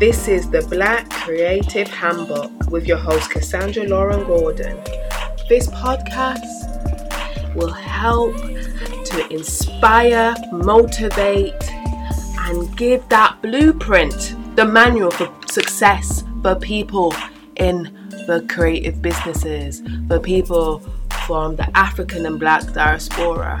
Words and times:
This 0.00 0.28
is 0.28 0.48
the 0.48 0.62
Black 0.62 1.10
Creative 1.10 1.86
Handbook 1.86 2.70
with 2.70 2.86
your 2.86 2.96
host, 2.96 3.30
Cassandra 3.30 3.84
Lauren 3.84 4.26
Gordon. 4.26 4.82
This 5.46 5.68
podcast 5.68 7.54
will 7.54 7.70
help 7.70 8.34
to 8.34 9.26
inspire, 9.28 10.34
motivate, 10.52 11.52
and 12.48 12.74
give 12.78 13.06
that 13.10 13.42
blueprint, 13.42 14.36
the 14.56 14.64
manual 14.64 15.10
for 15.10 15.30
success 15.52 16.24
for 16.40 16.54
people 16.54 17.14
in 17.56 17.82
the 18.26 18.46
creative 18.48 19.02
businesses, 19.02 19.82
for 20.08 20.18
people 20.18 20.78
from 21.26 21.56
the 21.56 21.76
African 21.76 22.24
and 22.24 22.40
Black 22.40 22.72
diaspora 22.72 23.60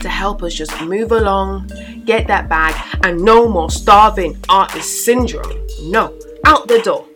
to 0.00 0.08
help 0.08 0.42
us 0.42 0.54
just 0.54 0.80
move 0.82 1.12
along, 1.12 1.70
get 2.04 2.26
that 2.26 2.48
bag, 2.48 2.74
and 3.02 3.20
no 3.20 3.48
more 3.48 3.70
starving 3.70 4.36
artist 4.48 5.04
syndrome. 5.04 5.66
No, 5.82 6.18
out 6.44 6.68
the 6.68 6.80
door. 6.80 7.06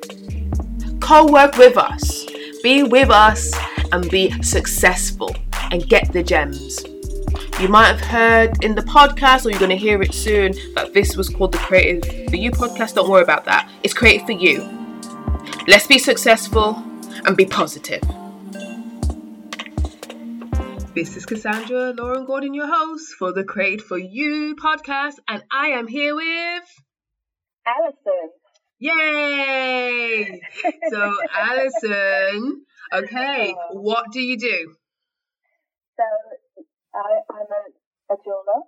Co 1.00 1.26
work 1.26 1.56
with 1.56 1.76
us, 1.76 2.26
be 2.62 2.82
with 2.82 3.10
us, 3.10 3.52
and 3.92 4.08
be 4.10 4.30
successful 4.42 5.34
and 5.70 5.88
get 5.88 6.12
the 6.12 6.22
gems. 6.22 6.84
You 7.60 7.68
might 7.68 7.86
have 7.86 8.00
heard 8.00 8.64
in 8.64 8.74
the 8.74 8.82
podcast, 8.82 9.46
or 9.46 9.50
you're 9.50 9.58
going 9.58 9.70
to 9.70 9.76
hear 9.76 10.02
it 10.02 10.14
soon, 10.14 10.52
that 10.74 10.92
this 10.94 11.16
was 11.16 11.28
called 11.28 11.52
the 11.52 11.58
Creative 11.58 12.28
for 12.30 12.36
You 12.36 12.50
podcast. 12.50 12.94
Don't 12.94 13.08
worry 13.08 13.22
about 13.22 13.44
that. 13.44 13.70
It's 13.82 13.94
created 13.94 14.26
for 14.26 14.32
you. 14.32 14.68
Let's 15.68 15.86
be 15.86 15.98
successful 15.98 16.82
and 17.24 17.36
be 17.36 17.44
positive. 17.44 18.02
This 20.94 21.16
is 21.16 21.24
Cassandra 21.24 21.94
Lauren 21.96 22.26
Gordon, 22.26 22.52
your 22.52 22.66
host 22.66 23.14
for 23.18 23.32
the 23.32 23.44
Create 23.44 23.80
for 23.80 23.96
You 23.96 24.54
podcast, 24.56 25.14
and 25.26 25.42
I 25.50 25.68
am 25.68 25.86
here 25.86 26.14
with 26.14 26.82
Allison. 27.66 28.30
Yay! 28.78 30.42
so, 30.90 31.14
Allison, 31.34 32.66
okay, 32.92 33.54
what 33.70 34.12
do 34.12 34.20
you 34.20 34.38
do? 34.38 34.76
So, 35.96 36.04
I, 36.94 37.20
I'm 37.30 37.46
a, 37.46 38.12
a 38.12 38.16
jeweler. 38.22 38.62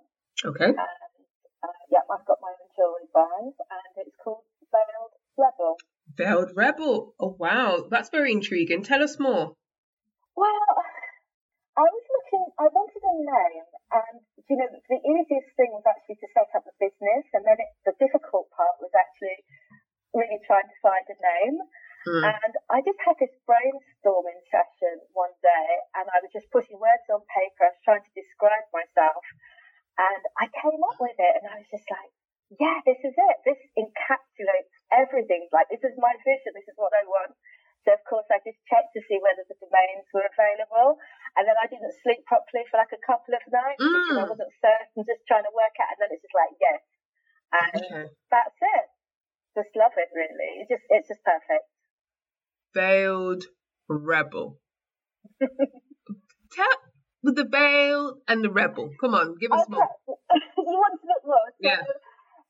Okay. 0.45 0.65
And 0.65 0.79
uh, 0.79 1.67
yeah, 1.91 1.99
I've 2.11 2.25
got 2.25 2.39
my 2.41 2.49
own 2.49 2.69
jewellery 2.75 3.07
brand, 3.13 3.53
and 3.69 4.07
it's 4.07 4.15
called 4.23 4.41
Veiled 4.71 5.11
Rebel. 5.37 5.77
Veiled 6.17 6.55
Rebel. 6.55 7.13
Oh, 7.19 7.35
wow, 7.37 7.85
that's 7.91 8.09
very 8.09 8.31
intriguing. 8.31 8.81
Tell 8.81 9.03
us 9.03 9.19
more. 9.19 9.53
Well, 10.35 10.83
I 11.75 11.83
was 11.91 12.05
looking, 12.07 12.45
I 12.55 12.71
wanted 12.71 13.03
a 13.03 13.15
name, 13.19 13.67
and 13.91 14.17
you 14.47 14.55
know, 14.55 14.71
the 14.87 14.99
easiest 15.03 15.51
thing 15.59 15.75
was 15.75 15.83
actually 15.83 16.15
to 16.23 16.29
set 16.31 16.47
up 16.55 16.63
a 16.63 16.73
business, 16.79 17.27
and 17.35 17.43
then 17.43 17.59
it, 17.59 17.71
the 17.83 17.95
difficult 17.99 18.47
part 18.55 18.79
was 18.79 18.95
actually 18.95 19.43
really 20.15 20.39
trying 20.47 20.71
to 20.71 20.77
find 20.79 21.03
a 21.11 21.17
name. 21.19 21.59
Mm. 22.07 22.23
And 22.31 22.53
I 22.71 22.79
just 22.79 23.01
had 23.03 23.19
this 23.19 23.33
brainstorming 23.43 24.39
session 24.47 25.03
one 25.11 25.35
day, 25.43 25.67
and 25.99 26.07
I 26.07 26.23
was 26.23 26.31
just 26.31 26.47
putting 26.47 26.79
words 26.79 27.03
on 27.11 27.27
paper. 27.27 27.67
I 27.67 27.75
was 27.75 27.83
trying 27.83 28.05
to 28.07 28.13
describe 28.15 28.71
myself, 28.71 29.25
and 29.99 30.23
I 30.39 30.47
came 30.55 30.79
up 30.79 30.95
with 30.95 31.19
it, 31.19 31.33
and 31.43 31.45
I 31.51 31.59
was 31.59 31.67
just 31.67 31.91
like, 31.91 32.11
"Yeah, 32.55 32.79
this 32.87 33.03
is 33.03 33.15
it. 33.19 33.37
This 33.43 33.59
encapsulates 33.75 34.71
everything. 34.95 35.51
Like, 35.51 35.67
this 35.67 35.83
is 35.83 35.99
my 35.99 36.15
vision. 36.23 36.55
This 36.55 36.71
is 36.71 36.79
what 36.79 36.95
I 36.95 37.03
want." 37.03 37.35
So 37.85 37.93
of 37.93 38.01
course 38.09 38.25
I 38.33 38.41
just 38.41 38.57
checked 38.65 38.97
to 38.97 39.01
see 39.05 39.21
whether 39.21 39.45
the 39.45 39.57
domains 39.61 40.09
were 40.09 40.25
available, 40.25 40.97
and 41.37 41.45
then 41.45 41.53
I 41.55 41.69
didn't 41.69 41.93
sleep 42.01 42.25
properly 42.25 42.65
for 42.69 42.81
like 42.81 42.93
a 42.93 43.01
couple 43.05 43.37
of 43.37 43.45
nights 43.53 43.79
Mm. 43.81 43.93
because 43.93 44.17
I 44.19 44.25
wasn't 44.25 44.53
certain, 44.57 45.05
just 45.05 45.21
trying 45.29 45.45
to 45.45 45.53
work 45.53 45.75
out, 45.77 45.93
and 45.93 45.99
then 46.01 46.11
it's 46.17 46.25
just 46.25 46.33
like 46.33 46.53
yes, 46.57 46.81
and 47.53 47.81
Okay. 47.85 48.05
that's 48.33 48.57
it. 48.59 48.87
Just 49.53 49.71
love 49.77 49.93
it, 49.95 50.09
really. 50.11 50.65
It's 50.65 50.69
just 50.73 50.85
it's 50.89 51.07
just 51.07 51.23
perfect. 51.23 51.69
Veiled 52.73 53.45
Rebel. 53.87 54.59
Tell 56.51 56.77
with 57.23 57.35
the 57.35 57.49
veil 57.49 58.21
and 58.27 58.43
the 58.45 58.51
rebel. 58.53 58.93
Come 59.01 59.13
on, 59.15 59.35
give 59.41 59.51
us 59.51 59.65
Okay. 59.65 59.73
more. 59.73 59.89
you 60.61 60.77
want 60.77 61.01
to 61.01 61.07
look 61.09 61.23
more? 61.25 61.49
So 61.57 61.65
Yeah. 61.65 61.81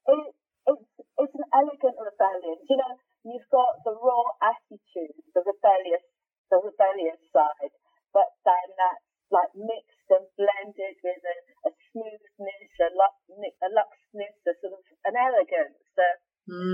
It, 0.07 0.35
it's 0.67 0.89
it's 1.17 1.35
an 1.39 1.47
elegant 1.55 1.95
rebellion. 1.95 2.57
You 2.67 2.77
know, 2.77 2.93
you've 3.23 3.49
got 3.49 3.79
the 3.87 3.95
raw 3.95 4.25
attitude, 4.43 5.15
the 5.33 5.41
rebellious, 5.47 6.03
the 6.51 6.59
rebellious 6.59 7.21
side, 7.31 7.73
but 8.11 8.29
then 8.43 8.67
that's 8.75 9.05
like 9.31 9.49
mixed 9.55 10.09
and 10.11 10.27
blended 10.37 10.95
with 11.01 11.23
a, 11.23 11.37
a 11.69 11.71
smoothness, 11.89 12.71
a 12.83 12.89
lux, 12.93 13.15
a 13.63 13.69
luxness, 13.73 14.37
a 14.45 14.53
sort 14.61 14.75
of 14.77 14.83
an 15.07 15.15
elegance, 15.17 15.81
a, 15.97 16.09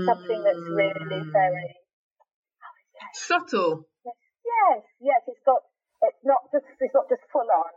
something 0.04 0.42
that's 0.44 0.66
really 1.08 1.26
Mm. 1.26 1.32
very 1.32 1.76
subtle. 3.14 3.86
yes, 4.04 4.82
yes. 5.00 5.20
It's 5.28 5.40
got 5.44 5.62
it's 6.02 6.24
not 6.24 6.42
just 6.52 6.64
it's 6.80 6.94
not 6.94 7.08
just 7.08 7.22
full 7.32 7.46
on. 7.50 7.72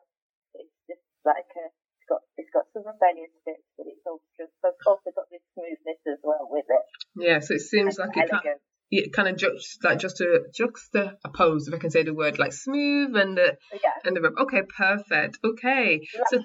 It's 0.56 0.72
just 0.88 1.02
like 1.25 1.50
a 1.58 1.66
it's 1.66 2.08
got 2.09 2.22
it's 2.38 2.50
got 2.53 2.66
some 2.74 2.84
rebellious 2.86 3.31
bits, 3.46 3.66
but 3.78 3.88
it's 3.88 4.06
also 4.06 4.24
it's 4.40 4.86
also 4.86 5.09
got 5.16 5.25
this 5.31 5.41
smoothness 5.53 6.02
as 6.08 6.19
well 6.24 6.47
with 6.50 6.66
it. 6.69 6.86
Yeah, 7.16 7.40
so 7.40 7.56
it 7.56 7.62
seems 7.62 7.97
and 8.00 8.08
like 8.09 8.18
it, 8.18 8.30
elegant. 8.31 8.62
it 8.91 9.13
kind 9.13 9.28
of 9.30 9.38
just 9.38 9.84
like 9.84 10.00
just 10.00 10.22
a 10.22 10.42
juxtapose, 10.53 11.68
if 11.68 11.74
I 11.74 11.78
can 11.78 11.90
say 11.92 12.03
the 12.03 12.13
word, 12.13 12.40
like 12.40 12.53
smooth 12.53 13.16
and 13.16 13.38
the 13.38 13.57
Yeah, 13.74 13.90
and 14.03 14.16
the 14.16 14.22
rebel. 14.22 14.44
Okay, 14.44 14.62
perfect. 14.78 15.40
Okay, 15.44 16.02
so 16.30 16.40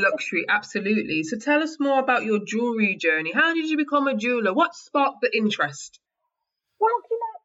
luxury. 0.00 0.44
absolutely. 0.48 1.22
So 1.24 1.38
tell 1.38 1.62
us 1.62 1.78
more 1.80 2.00
about 2.00 2.24
your 2.24 2.40
jewelry 2.44 2.96
journey. 2.96 3.32
How 3.32 3.54
did 3.54 3.66
you 3.68 3.76
become 3.76 4.06
a 4.08 4.16
jeweler? 4.16 4.52
What 4.54 4.74
sparked 4.74 5.20
the 5.20 5.30
interest? 5.36 6.00
Well, 6.80 6.98
you 7.10 7.18
know, 7.18 7.36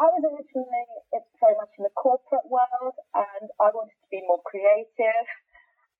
I 0.00 0.08
was 0.08 0.24
originally 0.24 0.86
it's 1.12 1.28
very 1.40 1.56
much 1.60 1.72
in 1.76 1.84
the 1.84 1.92
corporate 1.92 2.48
world, 2.48 2.96
and 3.12 3.46
I 3.60 3.68
wanted 3.68 3.96
to 4.00 4.08
be 4.10 4.24
more 4.24 4.40
creative. 4.48 5.26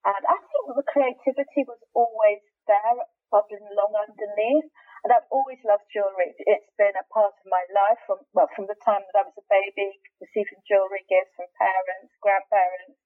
And 0.05 0.23
I 0.25 0.37
think 0.41 0.65
the 0.73 0.89
creativity 0.89 1.69
was 1.69 1.81
always 1.93 2.41
there, 2.65 2.97
bubbling 3.29 3.61
along 3.69 3.93
underneath. 4.01 4.73
And 5.05 5.13
I've 5.13 5.29
always 5.29 5.61
loved 5.65 5.85
jewellery. 5.93 6.33
It's 6.45 6.73
been 6.81 6.97
a 6.97 7.05
part 7.13 7.33
of 7.37 7.45
my 7.49 7.65
life 7.73 8.01
from 8.09 8.25
well, 8.33 8.49
from 8.57 8.69
the 8.69 8.77
time 8.85 9.05
that 9.05 9.21
I 9.21 9.29
was 9.29 9.37
a 9.37 9.45
baby, 9.53 10.01
receiving 10.21 10.61
jewellery 10.65 11.05
gifts 11.09 11.37
from 11.37 11.49
parents, 11.61 12.13
grandparents, 12.25 12.97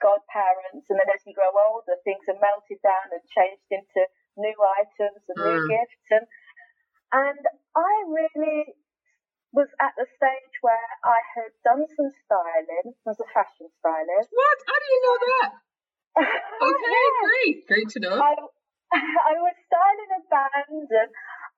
godparents, 0.00 0.88
and 0.88 1.00
then 1.00 1.08
as 1.12 1.24
you 1.24 1.32
grow 1.36 1.52
older, 1.52 1.96
things 2.04 2.24
are 2.28 2.40
melted 2.40 2.80
down 2.84 3.12
and 3.12 3.24
changed 3.32 3.68
into 3.72 4.08
new 4.36 4.56
items 4.80 5.24
and 5.28 5.40
new 5.40 5.60
Mm. 5.64 5.68
gifts. 5.68 6.04
And 6.12 6.26
and 7.12 7.44
I 7.76 7.92
really 8.08 8.76
was 9.52 9.70
at 9.78 9.94
the 9.94 10.08
stage 10.18 10.54
where 10.66 10.88
I 11.06 11.20
had 11.38 11.52
done 11.62 11.86
some 11.94 12.10
styling, 12.26 12.98
was 13.06 13.20
a 13.22 13.28
fashion 13.30 13.70
stylist. 13.78 14.32
What? 14.34 14.58
How 14.66 14.76
do 14.80 14.86
you 14.90 15.00
know 15.04 15.18
that? 15.28 15.50
Okay, 16.18 16.90
Yeah. 16.90 17.22
great, 17.22 17.56
great 17.66 17.88
to 17.94 18.00
know. 18.02 18.18
I, 18.18 18.34
I 19.30 19.34
was 19.38 19.54
styling 19.66 20.10
a 20.18 20.22
band 20.26 20.90
and 20.90 21.10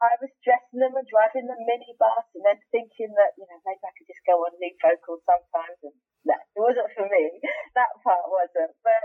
I 0.05 0.13
was 0.21 0.29
dressing 0.45 0.81
them 0.85 0.93
and 0.93 1.09
driving 1.09 1.49
the 1.49 1.57
minibus 1.57 2.29
and 2.37 2.45
then 2.45 2.61
thinking 2.69 3.13
that, 3.17 3.33
you 3.41 3.49
know, 3.49 3.59
maybe 3.65 3.81
I 3.81 3.93
could 3.97 4.09
just 4.09 4.25
go 4.29 4.45
on 4.45 4.53
lead 4.61 4.77
vocal 4.81 5.17
sometimes. 5.25 5.81
And 5.85 5.97
no, 6.29 6.37
it 6.37 6.61
wasn't 6.61 6.93
for 6.93 7.09
me. 7.09 7.41
That 7.77 7.97
part 8.05 8.26
wasn't. 8.37 8.77
But 8.85 9.05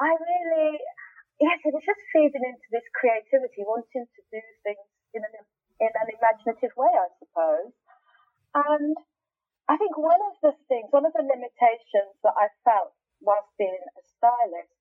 I 0.00 0.16
really, 0.16 0.80
yes, 1.36 1.60
it 1.68 1.76
was 1.76 1.84
just 1.84 2.00
feeding 2.08 2.40
into 2.40 2.68
this 2.72 2.88
creativity, 2.96 3.68
wanting 3.68 4.08
to 4.08 4.20
do 4.32 4.40
things 4.64 4.88
in 5.12 5.20
an, 5.20 5.34
in 5.84 5.92
an 5.92 6.08
imaginative 6.08 6.72
way, 6.80 6.92
I 6.96 7.08
suppose. 7.20 7.76
And 8.56 8.96
I 9.68 9.76
think 9.76 10.00
one 10.00 10.20
of 10.32 10.36
the 10.40 10.56
things, 10.72 10.88
one 10.90 11.04
of 11.04 11.12
the 11.12 11.24
limitations 11.24 12.16
that 12.24 12.36
I 12.36 12.48
felt 12.64 12.96
whilst 13.20 13.52
being 13.60 13.76
a 13.76 14.02
stylist 14.18 14.74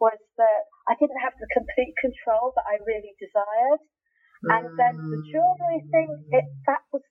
was 0.00 0.18
that 0.38 0.62
I 0.90 0.98
didn't 0.98 1.22
have 1.22 1.36
the 1.38 1.50
complete 1.54 1.94
control 1.98 2.50
that 2.58 2.66
I 2.66 2.82
really 2.82 3.14
desired. 3.18 3.82
And 4.42 4.74
then 4.74 4.98
the 4.98 5.22
jewellery 5.30 5.86
thing, 5.94 6.10
it, 6.34 6.50
that 6.66 6.82
was 6.90 7.06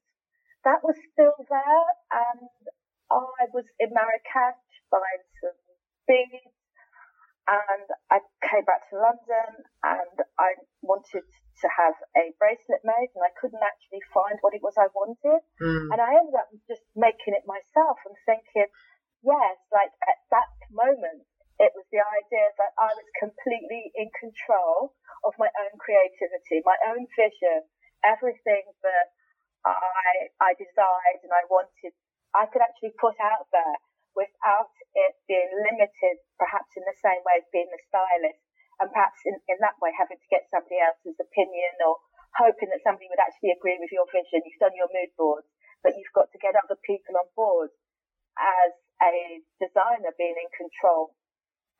that 0.68 0.84
was 0.84 1.00
still 1.16 1.34
there, 1.48 1.88
and 2.12 2.52
I 3.10 3.48
was 3.56 3.66
in 3.80 3.90
Marrakesh 3.96 4.62
buying 4.92 5.26
some 5.40 5.58
beads, 6.06 6.54
and 7.48 7.88
I 8.12 8.20
came 8.44 8.68
back 8.68 8.84
to 8.92 9.00
London, 9.00 9.64
and 9.82 10.16
I 10.38 10.60
wanted 10.84 11.24
to 11.24 11.68
have 11.72 11.96
a 12.20 12.36
bracelet 12.38 12.84
made, 12.84 13.16
and 13.16 13.24
I 13.24 13.34
couldn't 13.40 13.64
actually 13.64 14.04
find 14.14 14.38
what 14.44 14.54
it 14.54 14.62
was 14.62 14.76
I 14.78 14.92
wanted. 14.94 15.42
Mm. 15.64 15.88
And 15.96 16.00
I 16.04 16.20
ended 16.20 16.36
up 16.36 16.52
just 16.68 16.86
making 17.00 17.34
it 17.34 17.48
myself 17.48 17.98
and 18.06 18.16
thinking, 18.28 18.70
yes, 19.24 19.58
like 19.74 19.96
at 20.04 20.20
that 20.36 20.52
moment, 20.70 21.26
it 21.62 21.74
was 21.78 21.86
the 21.94 22.02
idea 22.02 22.48
that 22.58 22.74
I 22.78 22.90
was 22.94 23.08
completely 23.72 23.96
in 23.96 24.12
control 24.12 24.92
of 25.24 25.32
my 25.40 25.48
own 25.48 25.74
creativity, 25.80 26.60
my 26.68 26.76
own 26.92 27.08
vision, 27.16 27.64
everything 28.04 28.68
that 28.84 29.08
I 29.64 30.34
I 30.44 30.52
desired 30.60 31.24
and 31.24 31.32
I 31.32 31.48
wanted, 31.48 31.96
I 32.36 32.52
could 32.52 32.60
actually 32.60 32.92
put 33.00 33.16
out 33.24 33.48
there 33.56 33.78
without 34.12 34.76
it 34.92 35.16
being 35.24 35.52
limited, 35.56 36.20
perhaps 36.36 36.76
in 36.76 36.84
the 36.84 36.98
same 37.00 37.24
way 37.24 37.40
as 37.40 37.48
being 37.56 37.72
a 37.72 37.80
stylist, 37.88 38.44
and 38.84 38.92
perhaps 38.92 39.24
in, 39.24 39.40
in 39.48 39.58
that 39.64 39.80
way 39.80 39.96
having 39.96 40.20
to 40.20 40.34
get 40.34 40.52
somebody 40.52 40.82
else's 40.84 41.16
opinion 41.16 41.80
or 41.80 41.96
hoping 42.36 42.68
that 42.76 42.84
somebody 42.84 43.08
would 43.08 43.24
actually 43.24 43.56
agree 43.56 43.80
with 43.80 43.94
your 43.94 44.10
vision. 44.12 44.44
You've 44.44 44.60
done 44.60 44.76
your 44.76 44.92
mood 44.92 45.16
boards, 45.16 45.48
but 45.80 45.96
you've 45.96 46.12
got 46.18 46.28
to 46.34 46.44
get 46.44 46.60
other 46.60 46.80
people 46.84 47.16
on 47.16 47.30
board 47.38 47.72
as 48.36 48.74
a 49.00 49.40
designer 49.62 50.12
being 50.18 50.36
in 50.36 50.50
control 50.52 51.16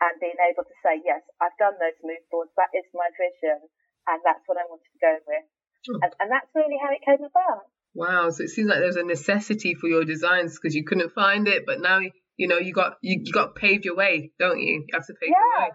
and 0.02 0.18
being 0.20 0.38
able 0.42 0.66
to 0.66 0.76
say, 0.82 0.98
yes, 1.06 1.22
I've 1.38 1.56
done 1.62 1.78
those 1.78 1.98
mood 2.02 2.26
boards. 2.34 2.50
That 2.58 2.74
is 2.74 2.86
my 2.94 3.08
vision. 3.14 3.62
And 4.10 4.20
that's 4.26 4.42
what 4.50 4.58
I 4.58 4.66
wanted 4.66 4.90
to 4.90 5.00
go 5.00 5.14
with. 5.30 5.46
Oh. 5.94 6.00
And, 6.02 6.12
and 6.20 6.30
that's 6.34 6.50
really 6.58 6.82
how 6.82 6.90
it 6.90 7.06
came 7.06 7.22
about. 7.22 7.70
Wow. 7.94 8.30
So 8.34 8.44
it 8.44 8.50
seems 8.50 8.70
like 8.70 8.80
there's 8.80 8.98
a 8.98 9.06
necessity 9.06 9.76
for 9.78 9.88
your 9.88 10.04
designs 10.04 10.58
because 10.58 10.74
you 10.74 10.84
couldn't 10.84 11.14
find 11.14 11.48
it, 11.48 11.66
but 11.66 11.82
now, 11.82 12.02
you 12.36 12.48
know, 12.48 12.58
you 12.58 12.74
got, 12.74 12.98
you, 13.02 13.22
you 13.22 13.32
got 13.32 13.56
paved 13.56 13.86
your 13.86 13.96
way, 13.96 14.32
don't 14.40 14.60
you? 14.60 14.86
You 14.88 14.94
have 14.94 15.06
to 15.06 15.14
pave 15.14 15.30
yeah, 15.30 15.38
your 15.38 15.70
way. 15.70 15.72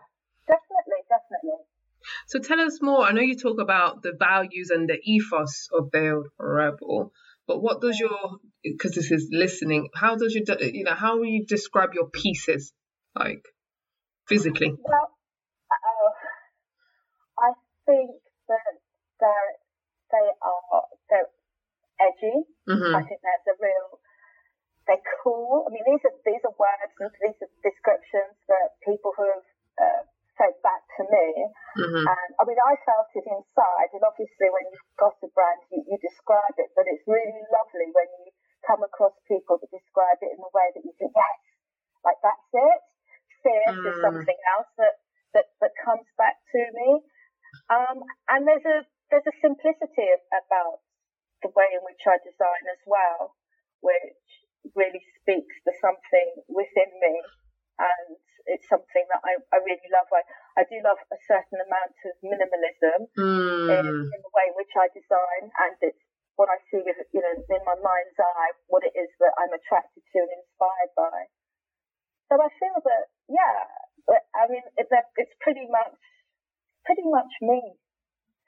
Definitely, 0.51 1.01
definitely. 1.07 1.63
So 2.27 2.39
tell 2.39 2.61
us 2.61 2.83
more. 2.83 3.03
I 3.03 3.13
know 3.13 3.21
you 3.21 3.37
talk 3.37 3.61
about 3.61 4.03
the 4.03 4.13
values 4.19 4.71
and 4.71 4.89
the 4.89 4.99
ethos 5.03 5.69
of 5.73 5.91
Veiled 5.93 6.29
Rebel, 6.39 7.13
but 7.47 7.61
what 7.61 7.81
does 7.81 7.99
your 7.99 8.39
because 8.63 8.95
this 8.95 9.11
is 9.11 9.29
listening? 9.33 9.89
How 9.95 10.17
does 10.17 10.35
you 10.35 10.45
you 10.61 10.85
know 10.85 10.95
how 10.95 11.19
will 11.19 11.27
you 11.27 11.45
describe 11.45 11.95
your 11.95 12.09
pieces 12.09 12.73
like 13.15 13.45
physically? 14.29 14.75
Well, 14.83 15.11
uh, 15.71 16.11
I 17.39 17.51
think 17.87 18.11
that 18.49 18.75
they're 19.21 19.53
they 20.11 20.27
are 20.43 20.83
they're 21.11 21.31
edgy. 21.99 22.47
Mm-hmm. 22.69 22.95
I 22.95 23.03
think 23.03 23.19
there's 23.23 23.49
a 23.51 23.57
real 23.59 23.99
they're 24.87 25.03
cool. 25.23 25.67
I 25.67 25.75
mean, 25.75 25.83
these 25.83 26.03
are 26.07 26.15
these 26.23 26.43
are 26.47 26.55
words 26.55 26.95
and 27.03 27.11
these 27.23 27.39
are 27.43 27.51
descriptions 27.63 28.39
that 28.47 28.79
people 28.87 29.11
who 29.19 29.27
have 29.27 29.49
uh, 29.83 30.03
said 30.39 30.55
back 30.63 30.87
to 31.01 31.03
me. 31.11 31.27
Mm-hmm. 31.81 32.05
And 32.07 32.31
I 32.39 32.43
mean, 32.47 32.61
I 32.61 32.79
felt 32.87 33.11
it 33.19 33.27
inside, 33.27 33.91
and 33.93 34.05
obviously, 34.07 34.49
when 34.53 34.65
you've 34.71 34.95
got 34.95 35.19
a 35.25 35.29
brand, 35.35 35.61
you, 35.75 35.83
you 35.91 35.97
describe 35.99 36.55
it, 36.61 36.71
but 36.79 36.87
it's 36.87 37.03
really 37.09 37.43
lovely 37.51 37.91
when 37.91 38.09
you 38.23 38.31
come 38.65 38.83
across 38.87 39.15
people 39.27 39.59
that 39.59 39.71
describe 39.71 40.19
it 40.23 40.35
in 40.35 40.41
a 40.43 40.51
way 40.51 40.69
that 40.75 40.83
you 40.83 40.95
think, 40.99 41.15
yes, 41.15 41.39
like 42.03 42.19
that's 42.23 42.51
it. 42.55 42.81
Mm. 43.47 43.87
is 43.87 43.97
something 44.03 44.41
else 44.57 44.71
that, 44.79 44.95
that, 45.35 45.47
that 45.61 45.73
comes 45.83 46.07
back 46.19 46.37
to 46.53 46.61
me. 46.75 47.03
Um, 47.71 48.03
and 48.29 48.47
there's 48.47 48.67
a 48.67 48.85
there's 49.11 49.27
a 49.27 49.37
simplicity 49.39 50.11
about 50.35 50.83
the 51.41 51.51
way 51.55 51.71
in 51.79 51.83
which 51.87 52.03
I 52.05 52.19
design 52.27 52.65
as 52.75 52.83
well, 52.85 53.39
which 53.81 54.27
really 54.75 54.99
speaks 55.23 55.55
to 55.63 55.71
something 55.79 56.43
within 56.51 56.91
me 56.99 57.23
and 57.79 58.19
it's 58.47 58.67
something 58.71 59.05
that 59.11 59.23
I, 59.27 59.39
I 59.51 59.59
really 59.63 59.91
love. 59.91 60.07
I, 60.15 60.23
I 60.59 60.63
do 60.71 60.79
love 60.81 60.99
a 61.11 61.19
certain 61.27 61.59
amount 61.59 61.95
of 62.07 62.15
minimalism 62.23 63.11
mm. 63.19 63.69
in, 63.75 63.87
in, 64.07 64.21
the 64.23 64.33
way 64.33 64.47
in 64.51 64.55
which 64.55 64.71
I 64.79 64.87
design, 64.95 65.51
and 65.51 65.75
it's 65.83 65.99
what 66.39 66.47
I 66.47 66.63
see 66.71 66.81
with 66.81 66.99
you 67.11 67.23
know 67.23 67.35
in 67.35 67.63
my 67.67 67.79
mind's 67.79 68.19
eye 68.19 68.53
what 68.71 68.87
it 68.87 68.95
is 68.95 69.11
that 69.19 69.35
I'm 69.35 69.51
attracted 69.51 70.03
to 70.03 70.19
and 70.23 70.33
inspired 70.47 70.93
by. 70.95 71.19
So 72.29 72.37
I 72.41 72.49
feel 72.59 72.79
that 72.83 73.05
yeah, 73.29 74.19
I 74.35 74.51
mean 74.51 74.63
it, 74.77 74.89
it's 74.91 75.37
pretty 75.41 75.67
much 75.71 75.95
pretty 76.85 77.07
much 77.07 77.31
me. 77.43 77.75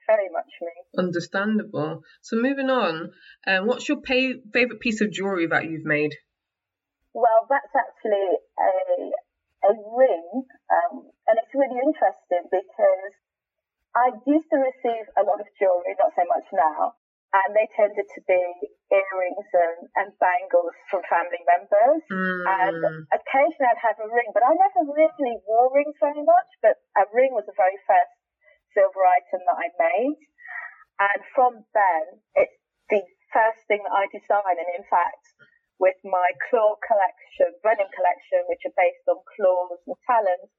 Very 0.06 0.32
much 0.32 0.48
me. 0.62 0.72
Understandable. 0.96 2.00
So 2.22 2.40
moving 2.40 2.70
on, 2.70 3.12
um, 3.46 3.66
what's 3.66 3.90
your 3.90 4.00
pay- 4.00 4.40
favorite 4.54 4.80
piece 4.80 5.02
of 5.02 5.12
jewelry 5.12 5.46
that 5.52 5.69
you've 5.69 5.84
made? 5.84 6.16
Well, 7.12 7.44
that's 7.50 7.75
actually 7.76 8.40
a 8.56 9.12
a 9.69 9.72
ring, 9.75 10.46
um, 10.70 11.10
and 11.26 11.34
it's 11.36 11.52
really 11.52 11.76
interesting 11.82 12.46
because 12.48 13.12
I 13.92 14.14
used 14.25 14.46
to 14.54 14.58
receive 14.62 15.04
a 15.19 15.26
lot 15.26 15.42
of 15.42 15.48
jewelry, 15.58 15.98
not 15.98 16.14
so 16.14 16.22
much 16.30 16.46
now, 16.54 16.94
and 17.44 17.55
they 17.55 17.69
tended 17.76 18.08
to 18.08 18.20
be 18.26 18.43
earrings 18.90 19.49
and, 19.52 19.79
and 20.00 20.08
bangles 20.19 20.75
from 20.90 21.05
family 21.06 21.43
members. 21.44 22.02
Mm. 22.08 22.43
And 22.49 22.81
occasionally 23.14 23.69
I'd 23.69 23.85
have 23.85 24.00
a 24.00 24.08
ring, 24.08 24.32
but 24.35 24.43
I 24.43 24.56
never 24.56 24.82
really 24.88 25.37
wore 25.46 25.70
rings 25.70 25.94
very 26.00 26.25
much. 26.25 26.50
But 26.64 26.81
a 26.99 27.05
ring 27.14 27.37
was 27.37 27.46
the 27.46 27.58
very 27.58 27.79
first 27.85 28.14
silver 28.75 29.05
item 29.05 29.44
that 29.46 29.58
I 29.61 29.69
made. 29.76 30.20
And 30.99 31.20
from 31.31 31.62
then, 31.76 32.05
it's 32.35 32.58
the 32.90 33.05
first 33.31 33.62
thing 33.70 33.85
that 33.87 33.94
I 33.94 34.11
design. 34.11 34.56
And 34.58 34.70
in 34.75 34.87
fact, 34.88 35.23
with 35.79 35.99
my 36.02 36.35
claw 36.50 36.75
collection, 36.82 37.55
running 37.62 37.90
collection, 37.94 38.43
which 38.50 38.67
are 38.67 38.75
based 38.75 39.06
on 39.06 39.23
claws 39.38 39.79
and 39.87 39.99
talons. 40.06 40.50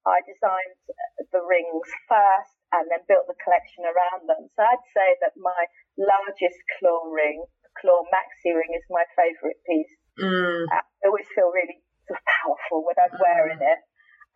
I 0.00 0.24
designed 0.24 0.80
the 1.28 1.44
rings 1.44 1.90
first 2.08 2.59
and 2.72 2.86
then 2.86 3.02
built 3.10 3.26
the 3.26 3.38
collection 3.42 3.82
around 3.86 4.30
them. 4.30 4.46
So 4.54 4.62
I'd 4.62 4.86
say 4.94 5.08
that 5.26 5.34
my 5.38 5.62
largest 5.98 6.58
claw 6.78 7.02
ring, 7.10 7.42
claw 7.78 8.06
maxi 8.14 8.54
ring, 8.54 8.70
is 8.74 8.86
my 8.90 9.02
favourite 9.18 9.58
piece. 9.66 9.94
Mm. 10.22 10.70
I 10.70 10.82
always 11.06 11.26
feel 11.34 11.50
really 11.50 11.82
sort 12.06 12.18
of 12.18 12.24
powerful 12.26 12.86
when 12.86 12.98
I'm 12.98 13.14
wearing 13.18 13.62
it. 13.62 13.80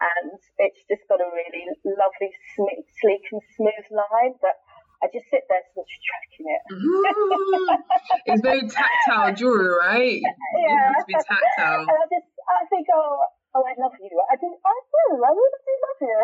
And 0.02 0.34
it's 0.58 0.82
just 0.90 1.06
got 1.06 1.22
a 1.22 1.31
really 1.31 1.64
lovely, 1.86 2.31
sleek 2.58 3.25
and 3.31 3.42
smooth 3.54 3.86
line 3.94 4.34
that 4.42 4.58
I 5.02 5.06
just 5.12 5.31
sit 5.31 5.46
there 5.46 5.62
sort 5.76 5.86
of 5.86 5.98
tracking 6.02 6.46
it. 6.50 6.62
Mm. 6.75 7.02
it's 8.26 8.42
very 8.42 8.64
tactile 8.66 9.31
jewelry, 9.34 9.70
right? 9.78 10.22
Yeah. 10.54 10.90
It 10.90 10.94
has 10.96 11.04
to 11.04 11.06
be 11.06 11.14
tactile. 11.14 11.86
And 11.86 11.94
I 11.94 12.06
just, 12.10 12.31
I 12.48 12.64
think, 12.72 12.86
oh, 12.94 13.20
oh, 13.54 13.62
I 13.62 13.74
love 13.80 13.92
you. 14.00 14.10
I 14.10 14.34
oh, 14.34 14.38
do, 14.40 14.48
I 14.66 14.76
do, 14.90 15.04
I 15.22 15.30
really 15.30 15.60
do 15.64 15.74
love 15.86 16.00
you. 16.02 16.18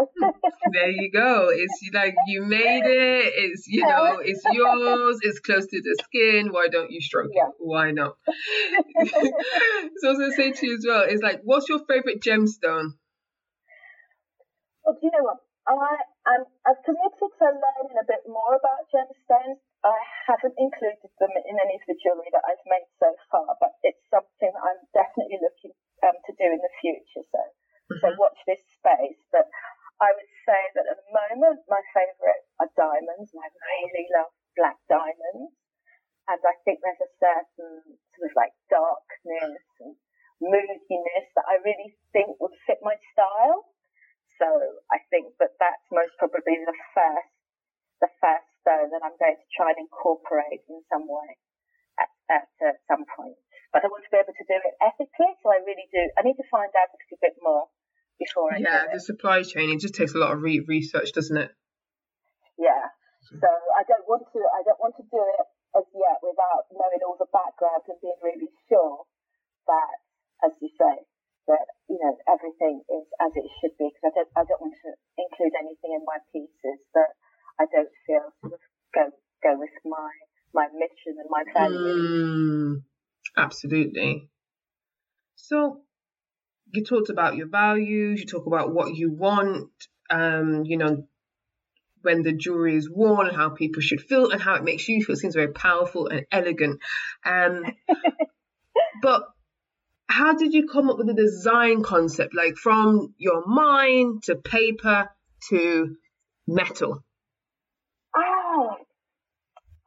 there 0.73 0.91
you 0.91 1.11
go. 1.11 1.49
It's 1.51 1.79
like 1.95 2.15
you 2.27 2.45
made 2.45 2.85
it. 2.85 3.33
It's 3.37 3.67
you 3.69 3.87
know, 3.87 4.19
it's 4.19 4.43
yours. 4.51 5.19
It's 5.23 5.39
close 5.41 5.67
to 5.67 5.81
the 5.81 5.97
skin. 6.05 6.53
Why 6.53 6.69
don't 6.71 6.91
you 6.91 7.01
stroke 7.01 7.31
yeah. 7.33 7.49
it? 7.49 7.55
Why 7.59 7.93
not? 7.93 8.17
so 8.27 8.35
I 9.15 10.11
was 10.11 10.19
gonna 10.19 10.33
say 10.33 10.53
to 10.53 10.67
you 10.67 10.75
as 10.77 10.85
well. 10.87 11.05
It's 11.07 11.23
like, 11.23 11.41
what's 11.45 11.69
your 11.69 11.81
favorite 11.87 12.21
gemstone? 12.21 12.99
Well, 14.85 14.99
do 14.99 15.07
you 15.07 15.13
know 15.15 15.23
what? 15.23 15.39
I 15.71 16.03
am 16.35 16.43
I've 16.67 16.83
committed 16.83 17.31
to 17.31 17.47
learning 17.47 17.95
a 17.95 18.07
bit 18.07 18.27
more 18.27 18.59
about 18.59 18.91
gemstones. 18.91 19.63
I 19.81 19.97
haven't 20.27 20.59
included 20.59 21.09
them 21.17 21.33
in 21.47 21.57
any 21.57 21.79
of 21.79 21.85
the 21.89 21.97
jewellery 21.97 22.29
that 22.35 22.45
I've 22.45 22.65
made 22.67 22.91
so 23.01 23.15
far, 23.31 23.57
but 23.63 23.79
it's 23.81 24.03
something 24.11 24.53
I'm 24.53 24.81
definitely 24.93 25.41
looking 25.41 25.73
um, 26.05 26.17
to 26.27 26.33
do 26.37 26.47
in 26.49 26.61
the 26.61 26.75
future. 26.81 27.25
So, 27.29 27.41
mm-hmm. 27.41 28.01
so 28.01 28.07
watch 28.17 28.39
this 28.47 28.63
space. 28.79 29.21
But 29.33 29.49
I 30.01 30.17
would 30.17 30.33
say 30.49 30.61
that 30.77 30.89
at 30.89 30.97
the 30.97 31.13
moment, 31.13 31.61
my 31.69 31.83
favourite 31.93 32.45
are 32.61 32.73
diamonds, 32.73 33.31
and 33.37 33.43
I 33.45 33.51
really 33.85 34.09
love 34.17 34.33
black 34.57 34.79
diamonds. 34.89 35.53
And 36.29 36.41
I 36.41 36.55
think 36.63 36.81
there's 36.81 37.03
a 37.03 37.17
certain 37.19 37.99
sort 38.15 38.25
of 38.31 38.33
like 38.39 38.55
darkness 38.71 39.67
and 39.83 39.99
moodiness 40.41 41.27
that 41.37 41.47
I 41.49 41.61
really 41.61 41.97
think 42.15 42.41
would 42.41 42.57
fit 42.65 42.81
my 42.81 42.97
style. 43.13 43.69
So 44.41 44.49
I 44.89 45.05
think 45.13 45.37
that 45.37 45.59
that's 45.61 45.85
most 45.93 46.17
probably 46.17 46.57
the 46.65 46.79
first, 46.97 47.35
the 48.01 48.09
first 48.25 48.49
stone 48.65 48.89
that 48.89 49.05
I'm 49.05 49.19
going 49.21 49.37
to 49.37 49.49
try 49.53 49.77
and 49.77 49.85
incorporate 49.85 50.65
in 50.65 50.81
some 50.89 51.05
way 51.05 51.37
at, 52.01 52.09
at, 52.33 52.49
at 52.65 52.81
some 52.89 53.05
point. 53.05 53.37
But 53.71 53.87
I 53.87 53.89
want 53.89 54.03
to 54.03 54.11
be 54.11 54.19
able 54.19 54.35
to 54.35 54.47
do 54.51 54.59
it 54.59 54.75
ethically, 54.83 55.31
so 55.43 55.55
I 55.55 55.63
really 55.63 55.87
do. 55.95 56.03
I 56.19 56.27
need 56.27 56.39
to 56.43 56.49
find 56.51 56.71
out 56.75 56.91
a 56.91 56.99
little 56.99 57.21
bit 57.23 57.39
more 57.39 57.71
before 58.19 58.53
I 58.53 58.59
yeah, 58.59 58.91
the 58.93 59.01
supply 59.01 59.47
chain 59.47 59.71
it 59.71 59.81
just 59.81 59.95
takes 59.95 60.13
a 60.13 60.21
lot 60.21 60.35
of 60.35 60.43
re- 60.43 60.67
research, 60.67 61.15
doesn't 61.15 61.39
it? 61.39 61.55
Yeah. 62.59 62.93
So 63.31 63.47
I 63.47 63.87
don't 63.87 64.05
want 64.11 64.27
to. 64.27 64.41
I 64.43 64.67
don't 64.67 64.81
want 64.83 64.99
to 64.99 65.07
do 65.07 65.23
it 65.23 65.47
as 65.79 65.87
yet 65.95 66.19
without 66.19 66.67
knowing 66.75 67.03
all 67.07 67.15
the 67.15 67.31
background 67.31 67.87
and 67.87 67.99
being 68.03 68.19
really 68.19 68.51
sure 68.67 69.07
that, 69.71 69.95
as 70.43 70.53
you 70.59 70.67
say, 70.75 71.07
that 71.47 71.65
you 71.87 71.99
know 71.99 72.15
everything 72.27 72.83
is 72.91 73.07
as 73.23 73.33
it 73.39 73.47
should 73.63 73.75
be 73.79 73.89
because 73.91 74.11
I 74.11 74.13
don't 74.15 74.31
I 74.35 74.43
don't 74.45 74.63
want 74.63 74.77
to 74.83 74.91
include 75.15 75.55
anything 75.57 75.95
in 75.95 76.03
my 76.03 76.19
pieces 76.35 76.79
that 76.95 77.15
I 77.59 77.71
don't 77.71 77.93
feel 78.07 78.35
sort 78.43 78.59
of 78.59 78.63
go 78.95 79.05
go 79.43 79.53
with 79.59 79.75
my 79.87 80.11
my 80.53 80.67
mission 80.75 81.19
and 81.19 81.31
my 81.31 81.47
values. 81.55 81.87
Mm, 81.87 82.73
absolutely. 83.37 84.29
So 85.37 85.83
you 86.73 86.85
talked 86.85 87.11
about 87.11 87.37
your 87.37 87.49
values. 87.49 88.21
You 88.21 88.27
talk 88.27 88.47
about 88.47 88.73
what 88.73 88.95
you 88.95 89.11
want. 89.13 89.71
Um, 90.09 90.65
you 90.65 90.77
know, 90.77 91.07
when 92.03 92.23
the 92.23 92.33
jewelry 92.33 92.77
is 92.77 92.91
worn 92.91 93.29
and 93.29 93.37
how 93.37 93.51
people 93.51 93.83
should 93.83 94.01
feel 94.01 94.31
and 94.31 94.41
how 94.41 94.55
it 94.55 94.65
makes 94.65 94.89
you 94.89 95.03
feel. 95.05 95.15
It 95.15 95.19
seems 95.19 95.35
very 95.35 95.53
powerful 95.53 96.09
and 96.09 96.27
elegant. 96.31 96.81
Um, 97.25 97.65
but 99.03 99.23
how 100.09 100.35
did 100.35 100.53
you 100.53 100.67
come 100.67 100.91
up 100.91 100.99
with 100.99 101.07
the 101.07 101.15
design 101.15 101.83
concept, 101.83 102.35
like 102.35 102.57
from 102.57 103.15
your 103.19 103.47
mind 103.47 104.25
to 104.25 104.37
paper 104.37 105.09
to 105.51 105.97
metal? 106.47 107.05
Oh, 108.17 108.77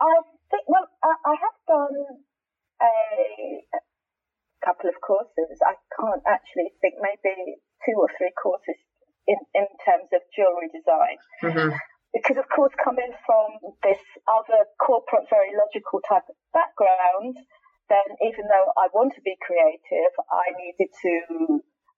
I 0.02 0.22
think, 0.50 0.64
well, 0.68 0.88
I, 1.04 1.14
I 1.26 1.36
have 1.42 1.58
done 1.68 2.23
a 2.84 3.80
couple 4.63 4.90
of 4.90 5.00
courses. 5.00 5.60
I 5.63 5.75
can't 5.96 6.24
actually 6.28 6.75
think, 6.84 7.00
maybe 7.00 7.58
two 7.88 7.96
or 7.98 8.10
three 8.18 8.32
courses 8.36 8.80
in, 9.28 9.40
in 9.56 9.68
terms 9.84 10.12
of 10.12 10.22
jewellery 10.36 10.72
design. 10.72 11.18
Mm-hmm. 11.44 11.75
because 12.13 12.38
of 12.38 12.48
course 12.48 12.72
coming 12.78 13.12
from 13.25 13.58
this 13.82 14.00
other 14.30 14.70
corporate, 14.78 15.25
very 15.30 15.52
logical 15.58 16.00
type 16.06 16.28
of 16.30 16.38
background, 16.54 17.36
then 17.90 18.08
even 18.22 18.46
though 18.48 18.70
I 18.78 18.88
want 18.94 19.18
to 19.18 19.24
be 19.25 19.36
creative, 19.42 20.13
I 20.30 20.54
needed 20.56 20.92
to 20.94 21.16